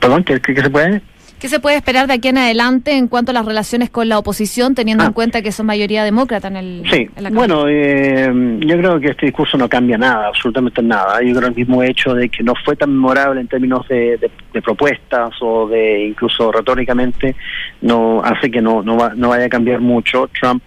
Perdón, 0.00 0.24
¿qué, 0.24 0.40
qué, 0.40 0.54
qué 0.54 0.62
se 0.62 0.70
puede? 0.70 1.02
¿Qué 1.42 1.48
se 1.48 1.58
puede 1.58 1.74
esperar 1.74 2.06
de 2.06 2.12
aquí 2.12 2.28
en 2.28 2.38
adelante 2.38 2.96
en 2.96 3.08
cuanto 3.08 3.32
a 3.32 3.34
las 3.34 3.44
relaciones 3.44 3.90
con 3.90 4.08
la 4.08 4.16
oposición, 4.16 4.76
teniendo 4.76 5.02
ah. 5.02 5.08
en 5.08 5.12
cuenta 5.12 5.42
que 5.42 5.50
son 5.50 5.66
mayoría 5.66 6.04
demócrata 6.04 6.46
en 6.46 6.56
el 6.56 6.84
Sí, 6.88 7.10
en 7.16 7.34
bueno, 7.34 7.64
eh, 7.66 8.30
yo 8.60 8.76
creo 8.78 9.00
que 9.00 9.08
este 9.08 9.26
discurso 9.26 9.58
no 9.58 9.68
cambia 9.68 9.98
nada, 9.98 10.28
absolutamente 10.28 10.80
nada. 10.84 11.20
Yo 11.20 11.34
creo 11.34 11.48
el 11.48 11.56
mismo 11.56 11.82
hecho 11.82 12.14
de 12.14 12.28
que 12.28 12.44
no 12.44 12.54
fue 12.64 12.76
tan 12.76 12.92
memorable 12.92 13.40
en 13.40 13.48
términos 13.48 13.88
de, 13.88 14.18
de, 14.18 14.30
de 14.52 14.62
propuestas 14.62 15.32
o 15.40 15.66
de 15.66 16.06
incluso 16.10 16.52
retóricamente, 16.52 17.34
no 17.80 18.22
hace 18.22 18.48
que 18.48 18.62
no, 18.62 18.84
no, 18.84 18.96
va, 18.96 19.12
no 19.16 19.30
vaya 19.30 19.46
a 19.46 19.48
cambiar 19.48 19.80
mucho. 19.80 20.30
Trump 20.40 20.62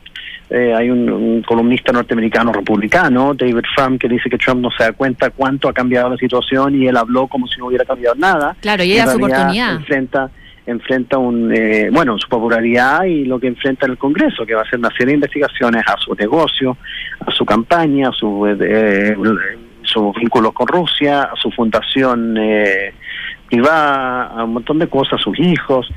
eh, 0.49 0.73
hay 0.75 0.89
un, 0.89 1.09
un, 1.09 1.41
columnista 1.43 1.93
norteamericano 1.93 2.51
republicano, 2.51 3.33
David 3.33 3.63
Frum, 3.73 3.97
que 3.97 4.09
dice 4.09 4.29
que 4.29 4.38
Trump 4.38 4.59
no 4.59 4.69
se 4.77 4.83
da 4.83 4.91
cuenta 4.91 5.29
cuánto 5.29 5.69
ha 5.69 5.73
cambiado 5.73 6.09
la 6.09 6.17
situación 6.17 6.75
y 6.75 6.85
él 6.85 6.97
habló 6.97 7.27
como 7.27 7.47
si 7.47 7.59
no 7.59 7.67
hubiera 7.67 7.85
cambiado 7.85 8.15
nada. 8.15 8.57
Claro, 8.59 8.83
y 8.83 8.91
era 8.91 9.07
su 9.07 9.15
oportunidad. 9.15 9.75
Enfrenta, 9.75 10.29
enfrenta 10.65 11.17
un, 11.17 11.54
eh, 11.54 11.89
bueno, 11.91 12.17
su 12.17 12.28
popularidad 12.28 13.04
y 13.04 13.25
lo 13.25 13.39
que 13.39 13.47
enfrenta 13.47 13.86
en 13.86 13.93
el 13.93 13.97
Congreso, 13.97 14.45
que 14.45 14.56
va 14.56 14.62
a 14.62 14.63
hacer 14.63 14.80
una 14.80 14.89
serie 14.89 15.08
de 15.08 15.13
investigaciones 15.13 15.84
a 15.88 15.95
su 15.97 16.13
negocio, 16.15 16.78
a 17.19 17.32
su 17.32 17.45
campaña, 17.45 18.10
a 18.10 18.12
su, 18.12 18.45
eh, 18.47 19.15
sus 19.84 20.15
vínculos 20.15 20.54
con 20.54 20.67
Rusia, 20.67 21.23
a 21.23 21.36
su 21.36 21.51
fundación 21.51 22.36
eh, 22.38 22.93
privada, 23.47 24.28
a 24.28 24.43
un 24.43 24.54
montón 24.54 24.80
de 24.80 24.88
cosas, 24.88 25.19
a 25.19 25.23
sus 25.23 25.39
hijos. 25.39 25.88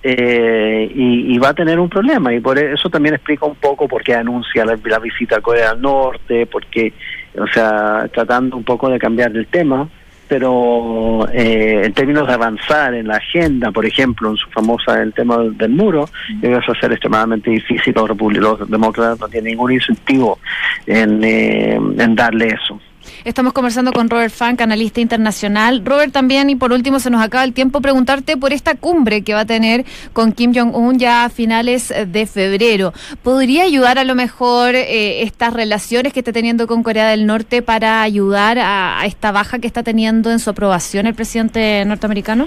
Eh, 0.00 0.92
y, 0.94 1.34
y, 1.34 1.38
va 1.38 1.48
a 1.48 1.54
tener 1.54 1.80
un 1.80 1.88
problema 1.88 2.32
y 2.32 2.38
por 2.38 2.56
eso 2.56 2.88
también 2.88 3.16
explica 3.16 3.46
un 3.46 3.56
poco 3.56 3.88
por 3.88 4.04
qué 4.04 4.14
anuncia 4.14 4.64
la 4.64 4.98
visita 5.00 5.38
a 5.38 5.40
Corea 5.40 5.72
del 5.72 5.82
Norte, 5.82 6.46
porque, 6.46 6.92
o 7.36 7.48
sea, 7.48 8.08
tratando 8.14 8.56
un 8.56 8.62
poco 8.62 8.88
de 8.88 8.98
cambiar 9.00 9.36
el 9.36 9.48
tema, 9.48 9.88
pero 10.28 11.28
eh, 11.32 11.82
en 11.84 11.92
términos 11.92 12.26
de 12.26 12.34
avanzar 12.34 12.94
en 12.94 13.08
la 13.08 13.16
agenda, 13.16 13.72
por 13.72 13.86
ejemplo, 13.86 14.30
en 14.30 14.36
su 14.36 14.48
famosa 14.50 15.02
el 15.02 15.12
tema 15.14 15.38
del, 15.38 15.56
del 15.56 15.70
muro, 15.70 16.08
eso 16.42 16.72
va 16.72 16.78
a 16.78 16.80
ser 16.80 16.92
extremadamente 16.92 17.50
difícil. 17.50 17.94
Los, 17.94 18.08
los 18.36 18.70
demócratas 18.70 19.20
no 19.20 19.28
tienen 19.28 19.52
ningún 19.52 19.72
incentivo 19.72 20.38
en, 20.86 21.24
eh, 21.24 21.74
en 21.74 22.14
darle 22.14 22.48
eso. 22.48 22.80
Estamos 23.24 23.52
conversando 23.52 23.92
con 23.92 24.08
Robert 24.08 24.32
Funk, 24.32 24.60
analista 24.60 25.00
internacional. 25.00 25.82
Robert, 25.84 26.12
también, 26.12 26.50
y 26.50 26.56
por 26.56 26.72
último, 26.72 27.00
se 27.00 27.10
nos 27.10 27.20
acaba 27.20 27.42
el 27.44 27.52
tiempo, 27.52 27.80
preguntarte 27.80 28.36
por 28.36 28.52
esta 28.52 28.76
cumbre 28.76 29.22
que 29.22 29.34
va 29.34 29.40
a 29.40 29.44
tener 29.44 29.84
con 30.12 30.32
Kim 30.32 30.54
Jong-un 30.54 30.98
ya 30.98 31.24
a 31.24 31.28
finales 31.28 31.92
de 32.06 32.26
febrero. 32.26 32.92
¿Podría 33.22 33.64
ayudar 33.64 33.98
a 33.98 34.04
lo 34.04 34.14
mejor 34.14 34.74
eh, 34.76 35.22
estas 35.22 35.52
relaciones 35.52 36.12
que 36.12 36.20
está 36.20 36.32
teniendo 36.32 36.66
con 36.68 36.82
Corea 36.82 37.08
del 37.08 37.26
Norte 37.26 37.60
para 37.60 38.02
ayudar 38.02 38.58
a, 38.58 39.00
a 39.00 39.06
esta 39.06 39.32
baja 39.32 39.58
que 39.58 39.66
está 39.66 39.82
teniendo 39.82 40.30
en 40.30 40.38
su 40.38 40.50
aprobación 40.50 41.06
el 41.06 41.14
presidente 41.14 41.84
norteamericano? 41.84 42.46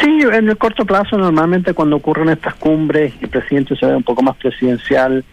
Sí, 0.00 0.20
en 0.32 0.48
el 0.48 0.56
corto 0.56 0.84
plazo, 0.84 1.18
normalmente 1.18 1.74
cuando 1.74 1.96
ocurren 1.96 2.28
estas 2.28 2.54
cumbres, 2.54 3.12
el 3.20 3.28
presidente 3.28 3.74
se 3.74 3.86
ve 3.86 3.96
un 3.96 4.04
poco 4.04 4.22
más 4.22 4.36
presidencial, 4.36 5.24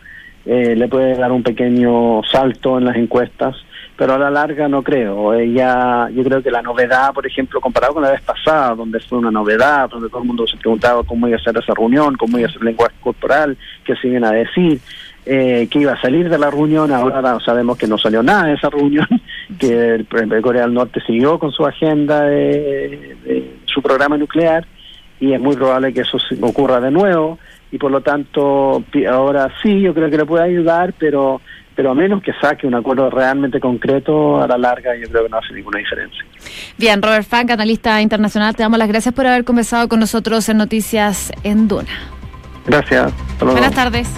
eh, 0.48 0.76
le 0.76 0.88
puede 0.88 1.16
dar 1.16 1.32
un 1.32 1.44
pequeño 1.44 2.24
salto 2.24 2.80
en 2.80 2.86
las 2.86 2.96
encuestas 2.96 3.56
pero 4.02 4.16
a 4.16 4.18
la 4.18 4.32
larga 4.32 4.68
no 4.68 4.82
creo. 4.82 5.32
Ella, 5.36 6.10
yo 6.10 6.24
creo 6.24 6.42
que 6.42 6.50
la 6.50 6.64
novedad, 6.64 7.14
por 7.14 7.28
ejemplo, 7.28 7.62
comparado 7.62 7.94
con 7.94 8.02
la 8.02 8.10
vez 8.10 8.22
pasada, 8.24 8.74
donde 8.74 9.00
fue 9.00 9.20
una 9.20 9.30
novedad, 9.30 9.92
donde 9.92 10.10
todo 10.10 10.22
el 10.24 10.28
mundo 10.28 10.48
se 10.48 10.58
preguntaba 10.58 11.04
cómo 11.04 11.28
iba 11.28 11.38
a 11.38 11.44
ser 11.44 11.56
esa 11.56 11.76
reunión, 11.76 12.18
cómo 12.18 12.40
iba 12.40 12.50
a 12.50 12.52
ser 12.52 12.62
el 12.62 12.70
lenguaje 12.70 12.96
corporal, 13.00 13.56
qué 13.84 13.96
se 13.98 14.08
iban 14.08 14.24
a 14.24 14.32
decir, 14.32 14.82
eh, 15.24 15.68
que 15.70 15.82
iba 15.82 15.92
a 15.92 16.02
salir 16.02 16.30
de 16.30 16.40
la 16.40 16.50
reunión, 16.50 16.92
ahora 16.92 17.38
sabemos 17.46 17.78
que 17.78 17.86
no 17.86 18.00
salió 18.00 18.24
nada 18.24 18.46
de 18.46 18.54
esa 18.56 18.72
reunión, 18.72 19.06
que 19.60 19.94
el 19.94 20.08
de 20.08 20.42
Corea 20.42 20.64
del 20.64 20.74
Norte 20.74 21.00
siguió 21.06 21.38
con 21.38 21.52
su 21.52 21.64
agenda 21.64 22.24
de, 22.24 23.16
de 23.24 23.56
su 23.68 23.84
programa 23.84 24.18
nuclear 24.18 24.66
y 25.20 25.34
es 25.34 25.40
muy 25.40 25.56
probable 25.56 25.94
que 25.94 26.02
eso 26.02 26.18
ocurra 26.42 26.82
de 26.82 26.90
nuevo 26.90 27.38
y 27.72 27.78
por 27.78 27.92
lo 27.92 28.02
tanto 28.02 28.84
ahora 29.10 29.50
sí 29.62 29.80
yo 29.80 29.94
creo 29.94 30.10
que 30.10 30.18
le 30.18 30.26
puede 30.26 30.44
ayudar 30.44 30.94
pero 30.98 31.40
pero 31.76 31.92
a 31.92 31.96
menos 31.96 32.22
que 32.22 32.32
saque 32.42 32.68
un 32.68 32.76
acuerdo 32.76 33.10
realmente 33.10 33.60
concreto 33.60 34.42
a 34.42 34.48
la 34.48 34.58
larga, 34.58 34.96
yo 34.96 35.10
creo 35.10 35.24
que 35.24 35.30
no 35.30 35.38
hace 35.38 35.54
ninguna 35.54 35.80
diferencia. 35.80 36.24
Bien, 36.78 37.02
Robert 37.02 37.26
Funk, 37.28 37.52
analista 37.52 38.02
internacional, 38.02 38.56
te 38.56 38.64
damos 38.64 38.80
las 38.80 38.88
gracias 38.88 39.14
por 39.14 39.26
haber 39.26 39.44
conversado 39.44 39.88
con 39.88 40.00
nosotros 40.00 40.48
en 40.50 40.58
Noticias 40.58 41.32
en 41.44 41.68
Duna. 41.68 41.92
Gracias. 42.66 43.14
Buenas 43.40 43.74
tardes. 43.74 44.10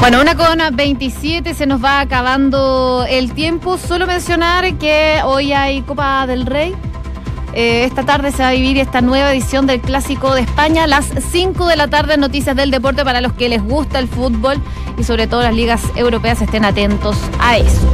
Bueno, 0.00 0.20
una 0.20 0.36
con 0.36 0.76
27, 0.76 1.54
se 1.54 1.66
nos 1.66 1.84
va 1.84 2.00
acabando 2.00 3.04
el 3.08 3.32
tiempo. 3.32 3.76
Solo 3.76 4.06
mencionar 4.06 4.78
que 4.78 5.20
hoy 5.24 5.52
hay 5.52 5.82
Copa 5.82 6.26
del 6.26 6.46
Rey. 6.46 6.74
Eh, 7.58 7.82
esta 7.82 8.04
tarde 8.04 8.30
se 8.30 8.40
va 8.44 8.50
a 8.50 8.52
vivir 8.52 8.78
esta 8.78 9.00
nueva 9.00 9.32
edición 9.32 9.66
del 9.66 9.80
Clásico 9.80 10.32
de 10.32 10.42
España, 10.42 10.86
las 10.86 11.10
5 11.32 11.66
de 11.66 11.74
la 11.74 11.88
tarde, 11.88 12.16
noticias 12.16 12.54
del 12.54 12.70
deporte 12.70 13.04
para 13.04 13.20
los 13.20 13.32
que 13.32 13.48
les 13.48 13.60
gusta 13.60 13.98
el 13.98 14.06
fútbol 14.06 14.58
y 14.96 15.02
sobre 15.02 15.26
todo 15.26 15.42
las 15.42 15.52
ligas 15.52 15.82
europeas 15.96 16.40
estén 16.40 16.64
atentos 16.64 17.16
a 17.40 17.58
eso. 17.58 17.80